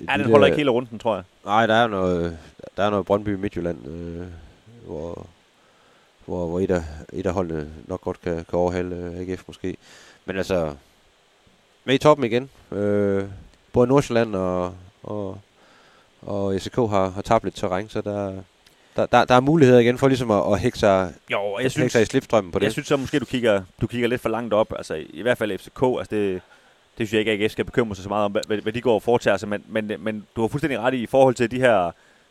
et 0.00 0.06
Ja, 0.08 0.18
den 0.22 0.30
holder 0.30 0.46
ikke 0.46 0.56
hele 0.56 0.70
runden, 0.70 0.98
tror 0.98 1.14
jeg. 1.14 1.24
Nej, 1.44 1.66
der 1.66 1.74
er 1.74 1.86
noget, 1.86 2.38
der 2.76 2.82
er 2.84 2.90
noget 2.90 3.06
Brøndby 3.06 3.28
Midtjylland, 3.28 3.86
øh, 3.86 4.26
hvor, 4.86 5.26
hvor, 6.26 6.46
hvor 6.46 6.60
et, 6.60 6.70
af, 6.70 6.82
et 7.12 7.26
af 7.26 7.32
holdene 7.32 7.68
nok 7.86 8.00
godt 8.00 8.20
kan, 8.20 8.34
kan 8.34 8.58
overhale 8.58 8.96
øh, 8.96 9.20
AGF 9.20 9.42
måske. 9.46 9.76
Men 10.24 10.36
altså, 10.36 10.74
med 11.84 11.94
i 11.94 11.98
toppen 11.98 12.26
igen. 12.26 12.50
Øh, 12.72 13.24
både 13.72 13.88
Nordsjælland 13.88 14.34
og, 14.36 14.74
og, 15.02 15.38
og 16.22 16.60
SK 16.60 16.76
har, 16.76 17.08
har 17.08 17.22
tabt 17.22 17.44
lidt 17.44 17.54
terræn, 17.56 17.88
så 17.88 18.00
der, 18.00 18.32
der, 18.96 19.06
der, 19.06 19.24
der 19.24 19.34
er 19.34 19.40
muligheder 19.40 19.78
igen 19.80 19.98
for 19.98 20.08
ligesom 20.08 20.30
at, 20.30 20.52
at 20.52 20.58
hække 20.60 20.78
sig, 20.78 21.12
Jo, 21.30 21.58
jeg 21.62 21.70
synes, 21.70 21.92
sig 21.92 22.02
i 22.02 22.04
slipstrømmen 22.04 22.52
på 22.52 22.58
det. 22.58 22.64
jeg 22.64 22.72
synes 22.72 22.88
så 22.88 22.96
måske, 22.96 23.18
du 23.18 23.24
kigger, 23.24 23.62
du 23.80 23.86
kigger 23.86 24.08
lidt 24.08 24.20
for 24.20 24.28
langt 24.28 24.54
op. 24.54 24.72
Altså, 24.76 25.04
i 25.10 25.22
hvert 25.22 25.38
fald 25.38 25.58
FCK, 25.58 25.82
altså 25.82 26.08
det, 26.16 26.32
det 26.98 27.08
synes 27.08 27.12
jeg 27.12 27.20
ikke, 27.20 27.32
at 27.32 27.40
AGF 27.42 27.52
skal 27.52 27.64
bekymre 27.64 27.94
sig 27.94 28.02
så 28.02 28.08
meget 28.08 28.24
om, 28.24 28.32
hvad, 28.32 28.42
hvad- 28.46 28.58
hvad 28.58 28.72
de 28.72 28.80
går 28.80 28.94
og 28.94 29.02
foretager 29.02 29.36
sig. 29.36 29.48
Men, 29.48 29.64
men, 29.68 29.92
men 29.98 30.26
du 30.36 30.40
har 30.40 30.48
fuldstændig 30.48 30.78
ret 30.80 30.94
i, 30.94 31.02
i 31.02 31.06
forhold 31.06 31.34
til 31.34 31.50
de 31.50 31.60
her, 31.60 31.86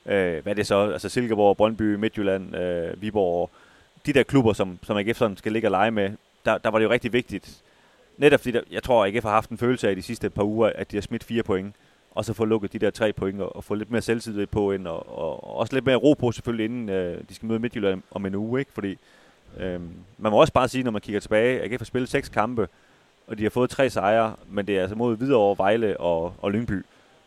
øh, 0.05 0.43
hvad 0.43 0.45
er 0.45 0.53
det 0.53 0.67
så, 0.67 0.91
altså 0.91 1.09
Silkeborg, 1.09 1.57
Brøndby, 1.57 1.95
Midtjylland, 1.95 2.55
øh, 2.55 3.01
Viborg, 3.01 3.49
de 4.05 4.13
der 4.13 4.23
klubber, 4.23 4.53
som, 4.53 4.79
som 4.83 4.97
AGF 4.97 5.17
sådan 5.17 5.37
skal 5.37 5.51
ligge 5.51 5.67
og 5.67 5.71
lege 5.71 5.91
med, 5.91 6.11
der, 6.45 6.57
der 6.57 6.69
var 6.69 6.79
det 6.79 6.85
jo 6.85 6.89
rigtig 6.89 7.13
vigtigt. 7.13 7.61
Netop 8.17 8.39
fordi, 8.39 8.51
der, 8.51 8.61
jeg 8.71 8.83
tror, 8.83 9.05
at 9.05 9.15
AGF 9.15 9.23
har 9.23 9.31
haft 9.31 9.49
en 9.49 9.57
følelse 9.57 9.87
af 9.87 9.91
i 9.91 9.95
de 9.95 10.01
sidste 10.01 10.29
par 10.29 10.43
uger, 10.43 10.71
at 10.75 10.91
de 10.91 10.95
har 10.95 11.01
smidt 11.01 11.23
fire 11.23 11.43
point, 11.43 11.75
og 12.11 12.25
så 12.25 12.33
få 12.33 12.45
lukket 12.45 12.73
de 12.73 12.79
der 12.79 12.89
tre 12.89 13.13
point, 13.13 13.41
og, 13.41 13.55
og 13.55 13.63
få 13.63 13.75
lidt 13.75 13.91
mere 13.91 14.01
selvtillid 14.01 14.45
på 14.45 14.71
ind, 14.71 14.87
og, 14.87 15.17
og, 15.17 15.43
og 15.43 15.57
også 15.57 15.73
lidt 15.73 15.85
mere 15.85 15.95
ro 15.95 16.13
på 16.13 16.31
selvfølgelig, 16.31 16.65
inden 16.65 16.89
øh, 16.89 17.21
de 17.29 17.35
skal 17.35 17.47
møde 17.47 17.59
Midtjylland 17.59 18.01
om 18.11 18.25
en 18.25 18.35
uge, 18.35 18.59
ikke? 18.59 18.71
Fordi 18.73 18.97
øh, 19.57 19.81
man 20.17 20.31
må 20.31 20.41
også 20.41 20.53
bare 20.53 20.67
sige, 20.67 20.83
når 20.83 20.91
man 20.91 21.01
kigger 21.01 21.19
tilbage, 21.19 21.61
at 21.61 21.71
AGF 21.71 21.79
har 21.79 21.85
spillet 21.85 22.09
seks 22.09 22.29
kampe, 22.29 22.67
og 23.27 23.37
de 23.37 23.43
har 23.43 23.49
fået 23.49 23.69
tre 23.69 23.89
sejre, 23.89 24.35
men 24.49 24.67
det 24.67 24.77
er 24.77 24.81
altså 24.81 24.95
mod 24.95 25.17
Hvidovre, 25.17 25.57
Vejle 25.57 25.99
og, 25.99 26.33
og 26.41 26.51
Lyngby. 26.51 26.85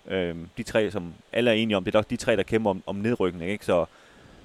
Øh, 0.08 0.36
de 0.56 0.62
tre, 0.62 0.90
som 0.90 1.12
alle 1.32 1.50
er 1.50 1.54
enige 1.54 1.76
om, 1.76 1.84
det 1.84 1.94
er 1.94 1.98
nok 1.98 2.10
de 2.10 2.16
tre, 2.16 2.36
der 2.36 2.42
kæmper 2.42 2.70
om, 2.70 2.82
om 2.86 2.96
nedrykning, 2.96 3.50
ikke? 3.50 3.64
Så, 3.64 3.86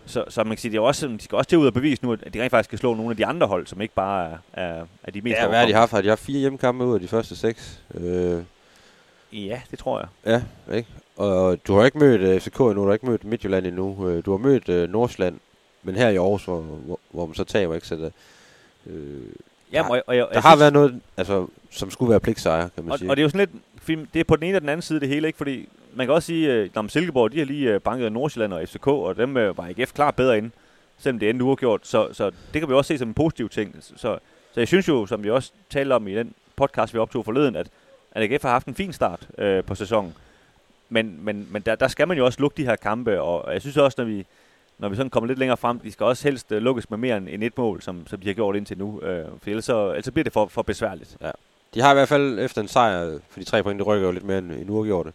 så, 0.06 0.24
så 0.30 0.44
man 0.44 0.52
kan 0.52 0.58
sige, 0.62 0.72
det 0.72 0.78
er 0.78 0.82
også, 0.82 1.08
de 1.08 1.18
skal 1.22 1.36
også 1.36 1.50
til 1.50 1.58
ud 1.58 1.68
og 1.68 1.74
bevise 1.74 2.06
nu, 2.06 2.12
at 2.14 2.34
de 2.34 2.42
rent 2.42 2.52
faktisk 2.52 2.68
skal 2.70 2.80
slå 2.80 2.94
nogle 2.96 3.10
af 3.12 3.18
de 3.18 3.26
andre 3.26 3.48
hold, 3.48 3.68
som 3.68 3.82
ikke 3.82 3.94
bare 3.94 4.30
er, 4.32 4.38
er, 4.54 4.86
er 5.04 5.12
de 5.12 5.22
mest 5.22 5.36
Ja, 5.38 5.48
hvad 5.48 5.60
har 5.60 5.66
de 5.68 5.74
haft? 5.74 5.92
Har 5.92 6.02
de 6.02 6.10
haft 6.10 6.22
fire 6.22 6.40
hjemmekampe 6.40 6.86
ud 6.86 6.94
af 6.94 7.00
de 7.00 7.08
første 7.08 7.36
seks? 7.36 7.82
Øh, 7.96 8.44
Ja, 9.34 9.62
det 9.72 9.80
tror 9.80 10.00
jeg. 10.00 10.08
ja, 10.70 10.76
ikke? 10.76 10.90
Og 11.18 11.68
du 11.68 11.76
har 11.76 11.86
ikke 11.86 11.98
mødt 11.98 12.22
øh, 12.22 12.40
FCK 12.40 12.60
endnu, 12.60 12.74
du 12.82 12.86
har 12.86 12.94
ikke 12.94 13.06
mødt 13.06 13.24
Midtjylland 13.24 13.66
endnu. 13.66 14.10
Øh, 14.10 14.26
du 14.26 14.32
har 14.32 14.38
mødt 14.38 14.70
øh, 14.70 14.90
Nordsjælland, 14.90 15.40
men 15.84 15.96
her 15.96 16.10
i 16.10 16.16
Aarhus, 16.16 16.44
hvor, 16.46 16.60
hvor, 16.62 17.00
hvor 17.12 17.26
man 17.26 17.36
så 17.36 17.44
taber, 17.44 17.76
ikke? 17.76 17.88
Så 17.88 17.96
der, 17.96 18.10
øh, 18.88 19.22
Ja, 19.74 19.90
og, 19.90 20.02
og, 20.08 20.16
jeg, 20.18 20.26
der 20.26 20.30
jeg 20.34 20.42
har 20.42 20.50
synes- 20.52 20.60
været 20.60 20.74
noget, 20.74 21.02
altså, 21.18 21.48
som 21.72 21.92
skulle 21.92 22.10
være 22.10 22.20
pligtsejr, 22.20 22.68
kan 22.76 22.84
man 22.84 22.92
og, 22.92 23.00
sige. 23.00 23.10
og 23.10 23.16
det 23.18 23.22
er 23.22 23.24
jo 23.26 23.30
sådan 23.30 23.40
lidt, 23.54 23.64
film- 23.82 24.08
det 24.14 24.20
er 24.20 24.24
på 24.24 24.36
den 24.36 24.44
ene 24.44 24.58
og 24.58 24.62
den 24.62 24.70
anden 24.70 24.82
side 24.82 25.00
det 25.00 25.08
hele, 25.08 25.28
ikke? 25.28 25.38
Fordi 25.38 25.70
man 25.96 26.08
kan 26.08 26.14
også 26.14 26.26
sige, 26.26 26.54
øh, 26.54 26.70
at 26.76 26.92
Silkeborg, 26.92 27.32
de 27.32 27.40
har 27.40 27.46
lige 27.46 27.74
øh, 27.74 27.82
banket 27.82 28.12
Nordsjælland 28.12 28.54
og 28.54 28.68
FCK, 28.68 28.88
og 28.88 29.18
dem 29.18 29.38
øh, 29.38 29.58
var 29.58 29.72
AGF 29.78 29.94
klart 29.94 30.16
bedre 30.16 30.38
inde, 30.38 30.52
selvom 30.98 31.20
det 31.20 31.30
endte 31.30 31.46
uafgjort. 31.46 31.88
Så, 31.88 32.14
så 32.14 32.32
det 32.54 32.62
kan 32.62 32.70
vi 32.70 32.74
også 32.74 32.88
se 32.88 32.98
som 32.98 33.08
en 33.08 33.14
positiv 33.14 33.50
ting. 33.50 33.76
Så, 33.80 34.18
så 34.54 34.60
jeg 34.60 34.68
synes 34.68 34.88
jo, 34.88 35.06
som 35.06 35.24
vi 35.24 35.30
også 35.30 35.52
talte 35.70 35.94
om 35.94 36.08
i 36.08 36.16
den 36.16 36.34
podcast, 36.56 36.94
vi 36.94 37.00
optog 37.00 37.26
forleden, 37.26 37.56
at, 37.56 37.68
at 38.12 38.32
AGF 38.32 38.42
har 38.42 38.50
haft 38.50 38.68
en 38.68 38.76
fin 38.76 38.94
start 38.94 39.28
øh, 39.38 39.64
på 39.64 39.76
sæsonen. 39.76 40.14
Men, 40.90 41.20
men, 41.22 41.48
men 41.52 41.62
der, 41.62 41.76
der 41.76 41.88
skal 41.88 42.08
man 42.08 42.18
jo 42.18 42.26
også 42.26 42.40
lukke 42.40 42.58
de 42.58 42.66
her 42.66 42.76
kampe, 42.76 43.22
og 43.22 43.54
jeg 43.54 43.62
synes 43.62 43.78
også, 43.78 43.96
når 43.98 44.06
vi, 44.06 44.26
når 44.78 44.90
vi 44.90 44.96
sådan 44.96 45.10
kommer 45.10 45.28
lidt 45.28 45.40
længere 45.40 45.58
frem, 45.58 45.80
de 45.80 45.92
skal 45.92 46.06
også 46.06 46.24
helst 46.28 46.52
øh, 46.52 46.62
lukkes 46.62 46.90
med 46.90 46.98
mere 46.98 47.18
end, 47.18 47.44
et 47.44 47.58
mål, 47.58 47.82
som, 47.82 48.08
som 48.08 48.20
de 48.20 48.28
har 48.28 48.34
gjort 48.34 48.56
indtil 48.56 48.78
nu. 48.78 49.02
Øh, 49.02 49.26
for 49.44 49.50
ellers, 49.50 49.66
så, 49.66 49.90
ellers 49.90 50.06
så 50.06 50.12
bliver 50.12 50.24
det 50.24 50.34
for, 50.34 50.46
for 50.46 50.62
besværligt. 50.62 51.18
Ja. 51.22 51.32
De 51.74 51.82
har 51.82 51.92
i 51.92 51.94
hvert 51.94 52.08
fald 52.08 52.40
efter 52.40 52.62
en 52.62 52.68
sejr, 52.68 53.06
øh, 53.06 53.20
for 53.30 53.40
de 53.40 53.46
tre 53.46 53.64
point, 53.64 53.80
det 53.80 53.88
rykker 53.88 54.08
jo 54.08 54.12
lidt 54.12 54.24
mere 54.24 54.38
end, 54.38 54.52
end 54.52 54.70
uafgjorte, 54.70 55.14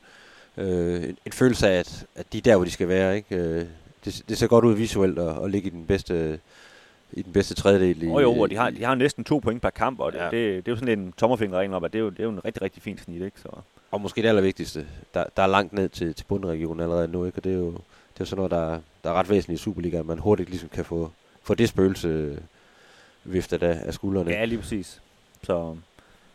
øh, 0.58 1.04
en, 1.04 1.18
en 1.26 1.32
følelse 1.32 1.68
af, 1.68 1.78
at, 1.78 2.06
at 2.14 2.32
de 2.32 2.38
er 2.38 2.42
der, 2.42 2.56
hvor 2.56 2.64
de 2.64 2.70
skal 2.70 2.88
være. 2.88 3.16
Ikke? 3.16 3.36
Øh, 3.36 3.66
det, 4.04 4.22
det 4.28 4.38
ser 4.38 4.46
godt 4.46 4.64
ud 4.64 4.74
visuelt 4.74 5.18
at, 5.18 5.44
at 5.44 5.50
ligge 5.50 5.66
i 5.66 5.70
den 5.70 5.86
bedste, 5.86 6.40
i 7.12 7.22
den 7.22 7.32
bedste 7.32 7.54
tredjedel. 7.54 8.02
I, 8.02 8.06
Og 8.08 8.22
jo, 8.22 8.32
og 8.38 8.50
de 8.50 8.56
har, 8.56 8.70
de 8.70 8.84
har 8.84 8.94
næsten 8.94 9.24
to 9.24 9.38
point 9.38 9.62
per 9.62 9.70
kamp, 9.70 10.00
og 10.00 10.12
det, 10.12 10.18
Ja. 10.18 10.24
det, 10.24 10.32
det 10.32 10.68
er 10.68 10.72
jo 10.72 10.76
sådan 10.76 10.98
en 10.98 11.12
tommerfingerregel 11.12 11.74
om, 11.74 11.84
at 11.84 11.92
det 11.92 11.98
er 11.98 12.02
jo, 12.02 12.10
det 12.10 12.20
er 12.20 12.24
jo 12.24 12.30
en 12.30 12.44
rigtig, 12.44 12.62
rigtig 12.62 12.82
fin 12.82 12.98
snit, 12.98 13.22
ikke? 13.22 13.40
Så. 13.40 13.48
Og 13.90 14.00
måske 14.00 14.22
det 14.22 14.28
allervigtigste, 14.28 14.86
der, 15.14 15.24
der 15.36 15.42
er 15.42 15.46
langt 15.46 15.72
ned 15.72 15.88
til, 15.88 16.14
til 16.14 16.24
bundregionen 16.24 16.80
allerede 16.82 17.08
nu, 17.08 17.24
ikke? 17.24 17.38
og 17.38 17.44
det 17.44 17.52
er 17.52 17.56
jo, 17.56 17.66
det 17.70 17.76
er 17.76 18.20
jo 18.20 18.24
sådan 18.24 18.36
noget, 18.36 18.50
der, 18.50 18.80
der 19.04 19.10
er 19.10 19.14
ret 19.14 19.30
væsentligt 19.30 19.60
i 19.60 19.64
Superligaen, 19.64 20.00
at 20.00 20.06
man 20.06 20.18
hurtigt 20.18 20.48
ligesom 20.50 20.68
kan 20.68 20.84
få, 20.84 21.10
få 21.42 21.54
det 21.54 21.68
spøgelse 21.68 22.08
øh, 22.08 22.36
viftet 23.24 23.62
af, 23.62 23.78
af 23.86 23.94
skuldrene. 23.94 24.30
Ja, 24.30 24.44
lige 24.44 24.58
præcis. 24.58 25.00
Så 25.42 25.76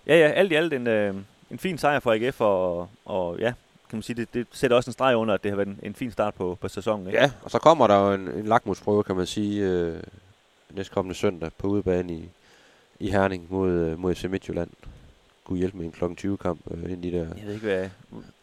ja, 0.08 0.18
ja, 0.18 0.28
alt 0.32 0.52
i 0.52 0.56
alt 0.56 0.74
en, 0.74 0.88
øh, 0.88 1.16
en 1.52 1.60
fin 1.60 1.78
sejr 1.78 2.00
for 2.00 2.12
AGF, 2.14 2.42
og, 2.42 2.88
og 3.06 3.40
ja, 3.40 3.54
kan 3.94 3.98
man 3.98 4.04
sige, 4.04 4.16
det, 4.16 4.34
det 4.34 4.48
sætter 4.52 4.78
også 4.78 4.90
en 4.90 4.94
streg 4.94 5.16
under, 5.16 5.34
at 5.34 5.44
det 5.44 5.52
har 5.52 5.56
været 5.56 5.68
en, 5.68 5.80
en 5.84 5.96
fin 5.96 6.12
start 6.12 6.34
på, 6.34 6.58
på 6.62 6.68
sæsonen. 6.68 7.08
Ikke? 7.08 7.20
Ja, 7.20 7.32
og 7.44 7.52
så 7.52 7.60
kommer 7.60 7.88
der 7.88 7.96
jo 8.08 8.14
en, 8.14 8.28
en 8.28 8.46
lakmusprøve, 8.46 9.04
kan 9.04 9.16
man 9.16 9.26
sige, 9.26 9.64
øh, 9.70 10.04
næstkommende 10.70 11.16
søndag 11.16 11.52
på 11.58 11.68
udebane 11.68 12.14
i, 12.14 12.30
i 13.00 13.10
Herning 13.10 13.48
mod, 13.50 13.72
øh, 13.72 14.00
mod 14.00 14.16
FC 14.16 14.24
Midtjylland. 14.24 14.70
Kunne 15.44 15.60
hjælpe 15.60 15.78
med 15.78 15.86
en 15.86 15.92
kl. 15.92 16.04
20 16.18 16.38
kamp 16.38 16.60
øh, 16.72 16.92
ind 16.92 17.06
i 17.06 17.12
der. 17.12 17.18
Jeg 17.38 17.46
ved 17.46 17.54
ikke, 17.54 17.66
hvad 17.66 17.90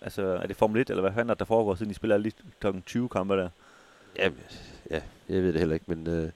altså, 0.00 0.22
er 0.22 0.46
det 0.46 0.56
Formel 0.56 0.80
1, 0.80 0.90
eller 0.90 1.00
hvad 1.00 1.12
fanden 1.12 1.30
er 1.30 1.34
der 1.34 1.44
foregår, 1.44 1.74
siden 1.74 1.90
de 1.90 1.94
spiller 1.94 2.14
alle 2.14 2.30
de 2.30 2.36
kl. 2.60 2.80
20 2.86 3.08
kampe 3.08 3.34
der? 3.36 3.48
Ja, 4.18 4.30
ja, 4.90 5.00
jeg 5.28 5.42
ved 5.42 5.52
det 5.52 5.58
heller 5.58 5.74
ikke, 5.74 5.84
men 5.88 6.06
øh, 6.06 6.30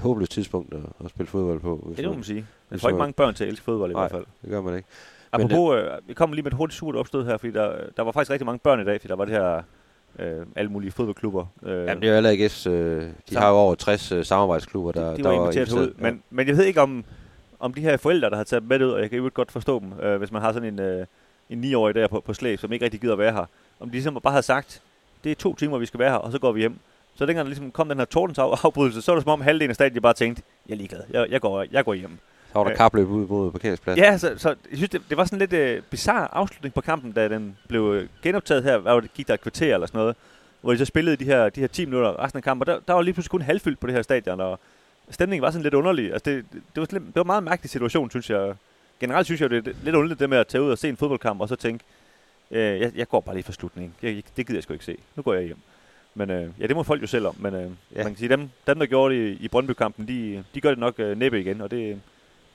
håbløst 0.00 0.32
tidspunkt 0.32 0.74
at, 0.74 0.80
at 1.04 1.10
spille 1.10 1.26
fodbold 1.30 1.60
på. 1.60 1.76
Hvis 1.86 1.96
det 1.96 2.04
må 2.04 2.10
man- 2.10 2.18
man 2.18 2.24
sige. 2.24 2.46
Hvis 2.68 2.80
tror 2.80 2.88
ikke 2.88 2.94
man- 2.96 3.02
mange 3.02 3.12
børn 3.12 3.34
til 3.34 3.44
at 3.44 3.50
elske 3.50 3.64
fodbold 3.64 3.90
i 3.90 3.94
Nej. 3.94 4.02
hvert 4.02 4.10
fald. 4.10 4.24
Det 4.42 4.50
gør 4.50 4.60
man 4.60 4.76
ikke. 4.76 4.88
Apropos, 5.32 5.76
øh, 5.76 5.90
vi 6.08 6.14
kommer 6.14 6.34
lige 6.36 6.42
med 6.42 6.52
et 6.52 6.56
hurtigt 6.56 6.78
surt 6.78 6.96
opstød 6.96 7.24
her, 7.24 7.36
fordi 7.36 7.52
der, 7.52 7.72
der 7.96 8.02
var 8.02 8.12
faktisk 8.12 8.30
rigtig 8.30 8.46
mange 8.46 8.58
børn 8.58 8.80
i 8.80 8.84
dag, 8.84 9.00
fordi 9.00 9.08
der 9.10 9.16
var 9.16 9.24
det 9.24 9.34
her 9.34 9.62
øh, 10.18 10.46
alle 10.56 10.70
mulige 10.70 10.90
fodboldklubber. 10.90 11.46
Øh, 11.62 11.84
Jamen, 11.86 12.02
det 12.02 12.10
er 12.10 12.14
jo 12.14 12.20
LAGS, 12.20 12.66
øh, 12.66 12.72
de 13.02 13.12
Sam- 13.32 13.38
har 13.38 13.48
jo 13.48 13.54
over 13.54 13.74
60 13.74 14.12
øh, 14.12 14.24
samarbejdsklubber, 14.24 14.92
der, 14.92 15.10
de, 15.10 15.16
de 15.16 15.22
der 15.22 15.28
var 15.28 15.42
inviteret 15.42 15.72
ud. 15.72 15.94
Ja. 15.98 16.02
Men, 16.02 16.22
men 16.30 16.48
jeg 16.48 16.56
ved 16.56 16.64
ikke 16.64 16.80
om, 16.80 17.04
om 17.60 17.74
de 17.74 17.80
her 17.80 17.96
forældre, 17.96 18.30
der 18.30 18.36
har 18.36 18.44
taget 18.44 18.60
dem 18.62 18.68
med 18.68 18.86
ud, 18.86 18.90
og 18.92 19.00
jeg 19.00 19.10
kan 19.10 19.18
jo 19.18 19.30
godt 19.34 19.52
forstå 19.52 19.80
dem, 19.80 19.92
øh, 20.02 20.16
hvis 20.18 20.32
man 20.32 20.42
har 20.42 20.52
sådan 20.52 20.68
en, 20.74 20.80
øh, 20.80 21.06
en 21.50 21.64
9-årig 21.64 21.94
der 21.94 22.08
på, 22.08 22.20
på 22.20 22.34
slæb, 22.34 22.58
som 22.58 22.72
ikke 22.72 22.84
rigtig 22.84 23.00
gider 23.00 23.12
at 23.12 23.18
være 23.18 23.32
her. 23.32 23.44
Om 23.80 23.88
de 23.88 23.92
ligesom 23.92 24.18
bare 24.22 24.32
havde 24.32 24.42
sagt, 24.42 24.82
det 25.24 25.32
er 25.32 25.36
to 25.36 25.54
timer, 25.54 25.78
vi 25.78 25.86
skal 25.86 26.00
være 26.00 26.10
her, 26.10 26.16
og 26.18 26.32
så 26.32 26.38
går 26.38 26.52
vi 26.52 26.60
hjem. 26.60 26.78
Så 27.14 27.26
dengang 27.26 27.44
der 27.44 27.48
ligesom 27.48 27.70
kom 27.70 27.88
den 27.88 27.98
her 27.98 28.04
tordens 28.04 28.38
af- 28.38 28.64
afbrydelse, 28.64 29.02
så 29.02 29.12
var 29.12 29.16
det 29.16 29.22
som 29.24 29.32
om 29.32 29.40
halvdelen 29.40 29.76
af 29.80 29.92
de 29.92 30.00
bare 30.00 30.14
tænkte, 30.14 30.42
jeg 30.68 30.72
er 30.74 30.76
ligeglad, 30.78 31.00
jeg, 31.10 31.26
jeg, 31.30 31.40
går, 31.40 31.64
jeg 31.72 31.84
går 31.84 31.94
hjem. 31.94 32.18
Så 32.52 32.58
var 32.58 32.64
der 32.64 32.70
Øh. 32.70 32.76
kapløb 32.76 33.08
ud 33.08 33.26
mod 33.26 33.50
parkeringspladsen. 33.52 34.04
Ja, 34.04 34.18
så, 34.18 34.34
så 34.36 34.48
jeg 34.48 34.76
synes, 34.76 34.90
det, 34.90 35.02
det 35.08 35.16
var 35.16 35.24
sådan 35.24 35.38
lidt 35.38 35.52
øh, 35.52 35.82
bizarre 35.82 36.34
afslutning 36.34 36.74
på 36.74 36.80
kampen, 36.80 37.12
da 37.12 37.28
den 37.28 37.56
blev 37.68 37.82
øh, 37.94 38.08
genoptaget 38.22 38.62
her. 38.62 38.78
Hvad 38.78 38.92
var 38.92 39.00
det, 39.00 39.14
gik 39.14 39.28
der 39.28 39.34
et 39.34 39.40
kvarter 39.40 39.74
eller 39.74 39.86
sådan 39.86 39.98
noget, 39.98 40.16
hvor 40.60 40.72
de 40.72 40.78
så 40.78 40.84
spillede 40.84 41.16
de 41.16 41.24
her, 41.24 41.48
de 41.48 41.60
her 41.60 41.66
10 41.66 41.84
minutter 41.84 42.24
resten 42.24 42.36
af 42.36 42.42
kampen. 42.42 42.68
Og 42.68 42.74
der, 42.74 42.80
der 42.88 42.94
var 42.94 43.02
lige 43.02 43.14
pludselig 43.14 43.30
kun 43.30 43.42
halvfyldt 43.42 43.80
på 43.80 43.86
det 43.86 43.94
her 43.94 44.02
stadion, 44.02 44.40
og 44.40 44.58
stemningen 45.10 45.42
var 45.42 45.50
sådan 45.50 45.62
lidt 45.62 45.74
underlig. 45.74 46.12
Altså 46.12 46.30
det, 46.30 46.44
det, 46.52 46.60
var, 46.76 46.86
lidt, 46.90 47.02
det 47.06 47.14
var 47.14 47.22
en 47.22 47.26
meget 47.26 47.42
mærkelig 47.42 47.70
situation, 47.70 48.10
synes 48.10 48.30
jeg. 48.30 48.54
Generelt 49.00 49.26
synes 49.26 49.40
jeg, 49.40 49.50
det 49.50 49.68
er 49.68 49.72
lidt 49.84 49.96
underligt 49.96 50.20
det 50.20 50.30
med 50.30 50.38
at 50.38 50.46
tage 50.46 50.62
ud 50.62 50.70
og 50.70 50.78
se 50.78 50.88
en 50.88 50.96
fodboldkamp, 50.96 51.40
og 51.40 51.48
så 51.48 51.56
tænke, 51.56 51.84
øh, 52.50 52.80
jeg, 52.80 52.92
jeg 52.96 53.08
går 53.08 53.20
bare 53.20 53.34
lige 53.34 53.44
for 53.44 53.52
slutningen. 53.52 53.94
Jeg, 54.02 54.14
jeg, 54.14 54.22
det 54.36 54.46
gider 54.46 54.56
jeg 54.56 54.62
sgu 54.62 54.72
ikke 54.72 54.84
se. 54.84 54.96
Nu 55.16 55.22
går 55.22 55.34
jeg 55.34 55.44
hjem. 55.44 55.58
Men 56.14 56.30
øh, 56.30 56.48
ja, 56.60 56.66
det 56.66 56.76
må 56.76 56.82
folk 56.82 57.02
jo 57.02 57.06
selv 57.06 57.26
om. 57.26 57.36
Men 57.38 57.54
øh, 57.54 57.60
ja. 57.60 57.66
man 57.96 58.06
kan 58.06 58.16
sige, 58.16 58.28
dem, 58.28 58.50
dem 58.66 58.78
der 58.78 58.86
gjorde 58.86 59.14
det 59.14 59.20
i, 59.20 59.44
i 59.44 59.48
Brøndby-kampen, 59.48 60.08
de, 60.08 60.44
de 60.54 60.60
gør 60.60 60.68
det 60.68 60.78
nok 60.78 61.00
øh, 61.00 61.18
næppe 61.18 61.40
igen, 61.40 61.60
og 61.60 61.70
det, 61.70 62.00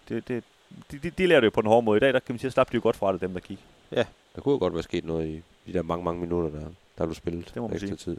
det, 0.09 0.27
det, 0.27 0.43
de, 0.91 0.97
de, 0.97 1.09
de 1.09 1.27
lærer 1.27 1.39
det 1.39 1.45
jo 1.45 1.51
på 1.51 1.61
den 1.61 1.69
hårde 1.69 1.85
måde. 1.85 1.97
I 1.97 1.99
dag, 1.99 2.13
der 2.13 2.19
kan 2.19 2.33
man 2.33 2.39
sige, 2.39 2.47
at 2.47 2.53
slap 2.53 2.71
de 2.71 2.75
jo 2.75 2.81
godt 2.83 2.95
fra 2.95 3.13
det, 3.13 3.21
dem 3.21 3.33
der 3.33 3.39
gik. 3.39 3.59
Der 4.35 4.41
kunne 4.41 4.53
jo 4.53 4.59
godt 4.59 4.73
være 4.73 4.83
sket 4.83 5.05
noget 5.05 5.27
i 5.27 5.43
de 5.67 5.73
der 5.73 5.81
mange, 5.81 6.05
mange 6.05 6.21
minutter, 6.21 6.59
der, 6.59 6.65
der 6.97 7.05
blev 7.05 7.15
spillet 7.15 7.51
Det 7.53 7.61
må 7.61 7.69
ekstra 7.73 7.87
sige. 7.87 7.95
tid. 7.95 8.17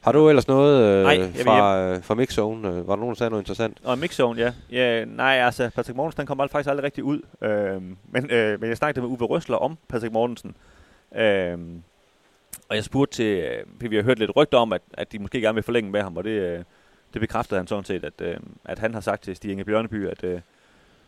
Har 0.00 0.12
du 0.12 0.28
ellers 0.28 0.48
noget 0.48 0.82
øh, 0.82 1.02
Nej, 1.04 1.32
fra, 1.32 1.80
øh, 1.80 2.02
fra 2.02 2.14
Mixzone? 2.14 2.68
Øh, 2.68 2.88
var 2.88 2.94
der 2.94 3.00
nogen, 3.00 3.14
der 3.14 3.18
sagde 3.18 3.30
noget 3.30 3.42
interessant? 3.42 3.78
Og 3.84 3.98
mixzone, 3.98 4.40
ja. 4.40 4.52
ja. 4.70 5.04
Nej, 5.04 5.36
altså, 5.36 5.70
Patrick 5.74 5.96
Mortensen, 5.96 6.26
kom 6.26 6.38
faktisk 6.38 6.70
aldrig 6.70 6.84
rigtig 6.84 7.04
ud. 7.04 7.20
Øhm, 7.42 7.96
men, 8.10 8.30
øh, 8.30 8.60
men 8.60 8.68
jeg 8.68 8.76
snakkede 8.76 9.06
med 9.06 9.10
Uwe 9.10 9.26
Røsler 9.26 9.56
om 9.56 9.78
Patrick 9.88 10.12
Mortensen. 10.12 10.54
Øhm, 11.16 11.82
og 12.68 12.76
jeg 12.76 12.84
spurgte 12.84 13.16
til, 13.16 13.24
øh, 13.38 13.64
fordi 13.74 13.88
vi 13.88 13.96
har 13.96 14.02
hørt 14.02 14.18
lidt 14.18 14.36
rygter 14.36 14.58
om, 14.58 14.72
at, 14.72 14.82
at 14.92 15.12
de 15.12 15.18
måske 15.18 15.40
gerne 15.40 15.54
vil 15.54 15.62
forlænge 15.62 15.90
med 15.90 16.02
ham, 16.02 16.16
og 16.16 16.24
det, 16.24 16.30
øh, 16.30 16.64
det 17.12 17.20
bekræftede 17.20 17.58
han 17.58 17.66
sådan 17.66 17.84
set, 17.84 18.04
at, 18.04 18.20
øh, 18.20 18.36
at 18.64 18.78
han 18.78 18.94
har 18.94 19.00
sagt 19.00 19.22
til 19.22 19.36
Stig 19.36 19.50
Inge 19.50 19.64
Bjørneby, 19.64 20.08
at 20.08 20.24
øh, 20.24 20.40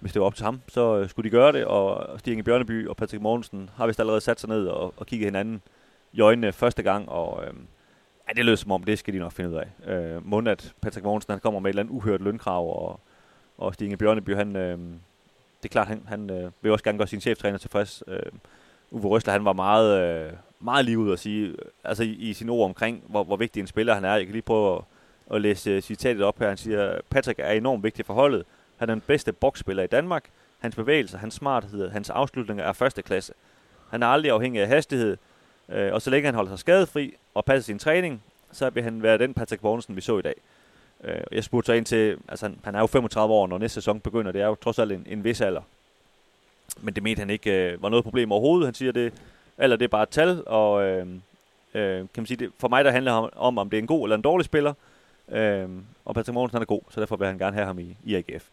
hvis 0.03 0.13
det 0.13 0.21
var 0.21 0.27
op 0.27 0.35
til 0.35 0.45
ham, 0.45 0.61
så 0.69 0.99
øh, 0.99 1.09
skulle 1.09 1.31
de 1.31 1.37
gøre 1.37 1.53
det, 1.53 1.65
og 1.65 2.21
Stig 2.21 2.33
Inge 2.33 2.43
Bjørneby 2.43 2.89
og 2.89 2.97
Patrick 2.97 3.23
Mortensen 3.23 3.71
har 3.77 3.87
vist 3.87 4.01
allerede 4.01 4.21
sat 4.21 4.41
sig 4.41 4.49
ned 4.49 4.67
og, 4.67 4.95
og 4.97 5.07
kigget 5.07 5.27
hinanden 5.27 5.63
i 6.13 6.21
øjnene 6.21 6.53
første 6.53 6.83
gang, 6.83 7.09
og 7.09 7.45
øh, 7.45 7.53
ja, 8.29 8.33
det 8.37 8.45
lød 8.45 8.57
som 8.57 8.71
om, 8.71 8.85
det 8.85 8.99
skal 8.99 9.15
de 9.15 9.19
nok 9.19 9.33
finde 9.33 9.51
ud 9.51 9.55
af. 9.57 9.93
Øh, 9.93 10.27
Mund, 10.27 10.49
at 10.49 10.75
Patrick 10.81 11.05
Mortensen 11.05 11.33
han 11.33 11.41
kommer 11.41 11.61
med 11.61 11.71
et 11.71 11.73
eller 11.73 11.83
andet 11.83 11.95
uhørt 11.95 12.21
lønkrav, 12.21 12.83
og, 12.83 13.01
og 13.59 13.75
Stig 13.75 13.85
Inge 13.85 13.97
Bjørneby, 13.97 14.37
han, 14.37 14.57
øh, 14.57 14.79
det 15.63 15.69
er 15.69 15.69
klart, 15.69 15.87
han, 15.87 16.03
han 16.07 16.31
øh, 16.31 16.51
vil 16.63 16.73
også 16.73 16.85
gerne 16.85 16.99
gøre 16.99 17.09
sin 17.09 17.21
cheftræner 17.21 17.59
tilfreds. 17.59 18.03
Øh, 18.07 18.23
Uwe 18.91 19.09
Røsler, 19.09 19.33
han 19.33 19.45
var 19.45 19.53
meget, 19.53 20.01
øh, 20.01 20.33
meget 20.61 20.85
lige 20.85 20.99
ud 20.99 21.13
at 21.13 21.19
sige, 21.19 21.47
øh, 21.47 21.55
altså 21.85 22.03
i, 22.03 22.11
i 22.13 22.33
sin 22.33 22.49
ord 22.49 22.65
omkring, 22.65 23.03
hvor, 23.07 23.25
hvor 23.25 23.37
vigtig 23.37 23.61
en 23.61 23.67
spiller 23.67 23.95
han 23.95 24.05
er. 24.05 24.15
Jeg 24.15 24.27
kan 24.27 24.33
lige 24.33 24.43
prøve 24.43 24.77
at, 24.77 24.83
at 25.35 25.41
læse 25.41 25.71
øh, 25.71 25.83
citatet 25.83 26.23
op 26.23 26.39
her. 26.39 26.49
Han 26.49 26.57
siger, 26.57 27.01
Patrick 27.11 27.39
er 27.39 27.51
enormt 27.51 27.85
vigtig 27.85 28.07
for 28.07 28.15
holdet. 28.15 28.45
Han 28.83 28.91
er 28.91 28.95
den 28.95 29.03
bedste 29.07 29.33
boksspiller 29.33 29.83
i 29.83 29.87
Danmark. 29.87 30.25
Hans 30.59 30.77
bevægelser, 30.77 31.19
hans 31.19 31.35
smarthed, 31.35 31.91
hans 31.91 32.11
afslutninger 32.11 32.65
er 32.65 32.73
første 32.73 33.03
klasse. 33.03 33.33
Han 33.91 34.03
er 34.03 34.07
aldrig 34.07 34.33
afhængig 34.33 34.63
af 34.63 34.69
hastighed, 34.69 35.17
øh, 35.69 35.93
og 35.93 36.03
så 36.03 36.11
længe 36.11 36.27
han 36.27 36.35
holder 36.35 36.51
sig 36.51 36.59
skadefri 36.59 37.15
og 37.35 37.45
passer 37.45 37.65
sin 37.65 37.79
træning, 37.79 38.23
så 38.53 38.71
vil 38.71 38.83
han 38.83 39.03
være 39.03 39.19
den 39.19 39.35
Patrick 39.35 39.63
Borgensen, 39.63 39.97
vi 39.97 40.01
så 40.01 40.19
i 40.19 40.23
dag. 40.23 40.35
Øh, 41.05 41.21
jeg 41.33 41.45
spurgte 41.45 41.67
så 41.67 41.73
ind 41.73 41.85
til, 41.85 42.17
altså 42.29 42.47
han, 42.47 42.59
han 42.65 42.75
er 42.75 42.81
jo 42.81 42.87
35 42.87 43.35
år, 43.35 43.47
når 43.47 43.59
næste 43.59 43.75
sæson 43.75 44.01
begynder. 44.01 44.33
Det 44.33 44.41
er 44.41 44.47
jo 44.47 44.55
trods 44.55 44.79
alt 44.79 44.93
en, 44.93 45.07
en 45.07 45.25
vis 45.25 45.41
alder. 45.41 45.63
Men 46.81 46.95
det 46.95 47.03
mente 47.03 47.21
han 47.21 47.31
ikke 47.31 47.73
øh, 47.73 47.83
var 47.83 47.89
noget 47.89 48.05
problem 48.05 48.33
overhovedet. 48.33 48.67
Han 48.67 48.75
siger, 48.75 48.93
det 48.93 49.13
eller 49.59 49.77
det 49.77 49.85
er 49.85 49.89
bare 49.89 50.03
et 50.03 50.09
tal, 50.09 50.43
og 50.47 50.83
øh, 50.83 51.07
øh, 51.75 51.99
kan 51.99 52.09
man 52.17 52.27
sige, 52.27 52.37
det, 52.37 52.53
for 52.59 52.69
mig 52.69 52.85
der 52.85 52.91
handler 52.91 53.13
om, 53.13 53.31
om, 53.37 53.59
om 53.59 53.71
det 53.71 53.77
er 53.77 53.83
en 53.83 53.87
god 53.87 54.07
eller 54.07 54.17
en 54.17 54.23
dårlig 54.23 54.45
spiller. 54.45 54.75
Øh, 55.29 55.69
og 56.05 56.15
Patrick 56.15 56.35
Mortensen 56.35 56.57
han 56.57 56.63
er 56.63 56.67
god, 56.67 56.83
så 56.91 57.01
derfor 57.01 57.17
vil 57.17 57.27
han 57.27 57.39
gerne 57.39 57.57
have 57.57 57.67
ham 57.67 57.79
i, 57.79 57.97
i 58.05 58.15
AGF. 58.15 58.45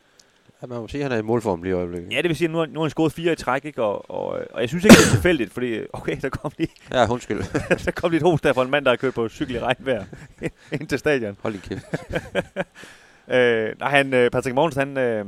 Ja, 0.61 0.67
man 0.67 0.79
må 0.79 0.87
sige, 0.87 1.03
at 1.03 1.09
han 1.11 1.17
er 1.17 1.23
i 1.23 1.25
målform 1.25 1.63
lige 1.63 1.71
i 1.71 1.75
øjeblikket. 1.75 2.11
Ja, 2.11 2.17
det 2.17 2.29
vil 2.29 2.35
sige, 2.35 2.45
at 2.45 2.51
nu, 2.51 2.57
har- 2.57 2.65
nu 2.65 2.79
har 2.79 2.83
han 2.85 2.89
scoret 2.89 3.11
fire 3.13 3.33
i 3.33 3.35
træk, 3.35 3.65
ikke? 3.65 3.83
Og, 3.83 4.11
og, 4.11 4.25
og 4.51 4.61
jeg 4.61 4.69
synes 4.69 4.83
ikke, 4.85 4.93
det 4.95 5.05
er 5.05 5.09
tilfældigt, 5.11 5.53
fordi 5.53 5.79
okay, 5.93 6.17
der 6.21 6.29
kom 6.29 6.51
lige, 6.57 6.69
Ja, 6.91 7.11
undskyld. 7.11 7.37
der 7.85 7.91
kom 7.91 8.11
lige 8.11 8.17
et 8.17 8.23
hos 8.31 8.41
der 8.41 8.53
for 8.53 8.63
en 8.63 8.69
mand, 8.71 8.85
der 8.85 8.91
har 8.91 8.95
kørt 8.95 9.13
på 9.13 9.29
cykel 9.29 9.55
i 9.55 9.59
regnvejr 9.59 10.03
ind 10.79 10.87
til 10.87 10.99
stadion. 10.99 11.37
Hold 11.41 11.53
din 11.53 11.61
kæft. 11.61 11.85
Øh, 13.27 13.79
nej, 13.79 13.89
han, 13.89 14.13
øh, 14.13 14.31
Patrick 14.31 14.55
Mogens, 14.55 14.75
han, 14.75 14.97
øh, 14.97 15.25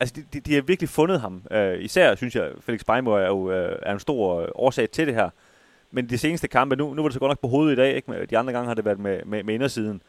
altså 0.00 0.14
de, 0.16 0.24
de, 0.32 0.40
de 0.40 0.54
har 0.54 0.62
virkelig 0.62 0.88
fundet 0.88 1.20
ham. 1.20 1.42
Øh, 1.50 1.80
især 1.80 2.14
synes 2.14 2.36
jeg, 2.36 2.48
Felix 2.60 2.80
Beimo 2.86 3.10
er 3.10 3.26
jo 3.26 3.50
øh, 3.52 3.78
er 3.82 3.92
en 3.92 4.00
stor 4.00 4.40
øh, 4.40 4.48
årsag 4.54 4.90
til 4.90 5.06
det 5.06 5.14
her. 5.14 5.30
Men 5.90 6.08
de 6.08 6.18
seneste 6.18 6.48
kampe, 6.48 6.76
nu, 6.76 6.94
nu 6.94 7.02
var 7.02 7.08
det 7.08 7.14
så 7.14 7.20
godt 7.20 7.30
nok 7.30 7.40
på 7.40 7.48
hovedet 7.48 7.72
i 7.72 7.76
dag, 7.76 7.96
ikke? 7.96 8.26
De 8.30 8.38
andre 8.38 8.52
gange 8.52 8.66
har 8.68 8.74
det 8.74 8.84
været 8.84 8.98
med, 8.98 9.20
med, 9.26 9.42
med 9.42 9.54
indersiden. 9.54 9.94
Øh, 9.96 10.00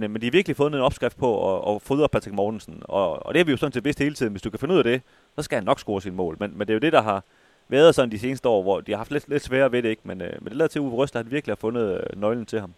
men 0.00 0.20
de 0.20 0.26
har 0.26 0.30
virkelig 0.30 0.56
fundet 0.56 0.78
en 0.78 0.84
opskrift 0.84 1.16
på 1.16 1.56
at, 1.56 1.74
at 1.74 1.82
fodre 1.82 2.08
Patrick 2.08 2.34
Mortensen. 2.34 2.82
Og, 2.82 3.26
og 3.26 3.34
det 3.34 3.38
har 3.40 3.44
vi 3.44 3.50
jo 3.50 3.56
sådan 3.56 3.72
til 3.72 3.84
vidst 3.84 3.98
hele 3.98 4.14
tiden. 4.14 4.32
Hvis 4.32 4.42
du 4.42 4.50
kan 4.50 4.58
finde 4.58 4.72
ud 4.74 4.78
af 4.78 4.84
det, 4.84 5.02
så 5.36 5.42
skal 5.42 5.56
han 5.56 5.64
nok 5.64 5.80
score 5.80 6.02
sin 6.02 6.14
mål. 6.14 6.36
Men, 6.40 6.50
men 6.58 6.60
det 6.60 6.70
er 6.70 6.74
jo 6.74 6.80
det, 6.80 6.92
der 6.92 7.02
har 7.02 7.24
været 7.68 7.94
sådan 7.94 8.10
de 8.10 8.18
seneste 8.18 8.48
år, 8.48 8.62
hvor 8.62 8.80
de 8.80 8.92
har 8.92 8.96
haft 8.96 9.10
lidt, 9.10 9.28
lidt 9.28 9.42
sværere 9.42 9.72
ved 9.72 9.82
det. 9.82 9.88
Ikke? 9.88 10.02
Men, 10.04 10.20
øh, 10.20 10.32
men 10.40 10.48
det 10.48 10.56
lader 10.56 10.68
til, 10.68 10.78
at 10.78 10.82
Uwe 10.82 10.90
Røster 10.92 11.18
han 11.18 11.30
virkelig 11.30 11.52
har 11.52 11.56
fundet 11.60 12.00
øh, 12.10 12.20
nøglen 12.20 12.46
til 12.46 12.60
ham. 12.60 12.74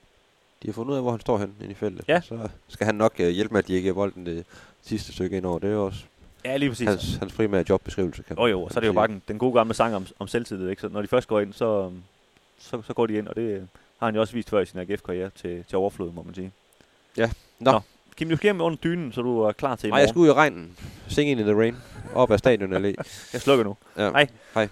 De 0.62 0.68
har 0.68 0.72
fundet 0.72 0.90
ud 0.92 0.96
af, 0.96 1.02
hvor 1.02 1.10
han 1.10 1.20
står 1.20 1.38
hen 1.38 1.54
inde 1.60 1.70
i 1.70 1.74
feltet. 1.74 2.04
Ja. 2.08 2.20
Så 2.20 2.48
skal 2.68 2.86
han 2.86 2.94
nok 2.94 3.14
uh, 3.20 3.26
hjælpe 3.26 3.54
med 3.54 3.58
at 3.58 3.68
dirigere 3.68 3.94
bolden 3.94 4.26
det 4.26 4.44
sidste 4.82 5.12
stykke 5.12 5.36
ind 5.36 5.46
over. 5.46 5.58
Det 5.58 5.68
er 5.70 5.74
jo 5.74 5.84
også 5.86 6.04
Ja, 6.44 6.56
lige 6.56 6.68
præcis. 6.68 6.88
hans, 6.88 7.14
hans 7.16 7.32
primære 7.32 7.64
jobbeskrivelse. 7.68 8.22
Kan 8.22 8.36
Jo 8.38 8.46
jo, 8.46 8.62
og 8.62 8.70
så 8.70 8.78
er 8.78 8.80
det 8.80 8.88
jo 8.88 8.92
bare 8.92 9.06
den, 9.08 9.22
den 9.28 9.38
gode 9.38 9.52
gamle 9.54 9.74
sang 9.74 9.94
om, 9.94 10.06
om 10.18 10.28
selvtillid, 10.28 10.68
ikke? 10.68 10.82
Så 10.82 10.88
når 10.88 11.02
de 11.02 11.08
først 11.08 11.28
går 11.28 11.40
ind, 11.40 11.52
så, 11.52 11.90
så, 12.58 12.82
så 12.82 12.92
går 12.94 13.06
de 13.06 13.14
ind, 13.14 13.28
og 13.28 13.36
det 13.36 13.42
øh, 13.42 13.62
har 13.98 14.06
han 14.06 14.14
jo 14.14 14.20
også 14.20 14.34
vist 14.34 14.50
før 14.50 14.60
i 14.60 14.66
sin 14.66 14.78
AGF-karriere 14.80 15.30
til, 15.36 15.64
til 15.68 15.78
overflod, 15.78 16.12
må 16.12 16.22
man 16.22 16.34
sige. 16.34 16.52
Ja. 17.16 17.28
Nå. 17.60 17.70
Nå. 17.72 17.80
Kim, 18.16 18.28
du 18.28 18.36
skal 18.36 18.46
hjem 18.48 18.60
under 18.60 18.78
dynen, 18.78 19.12
så 19.12 19.22
du 19.22 19.40
er 19.42 19.52
klar 19.52 19.76
til 19.76 19.88
i 19.88 19.90
Nej, 19.90 19.98
jeg 19.98 20.04
morgen. 20.04 20.14
skal 20.14 20.20
ud 20.20 20.28
i 20.28 20.32
regnen. 20.32 20.76
Sing 21.08 21.30
in 21.30 21.38
the 21.38 21.54
rain. 21.54 21.76
Op 22.14 22.30
ad 22.30 22.38
stadion 22.38 22.72
allé. 22.78 22.94
Jeg 23.32 23.40
slukker 23.40 23.64
nu. 23.64 23.76
Ja. 23.98 24.10
Hej. 24.10 24.26
Hej. 24.54 24.68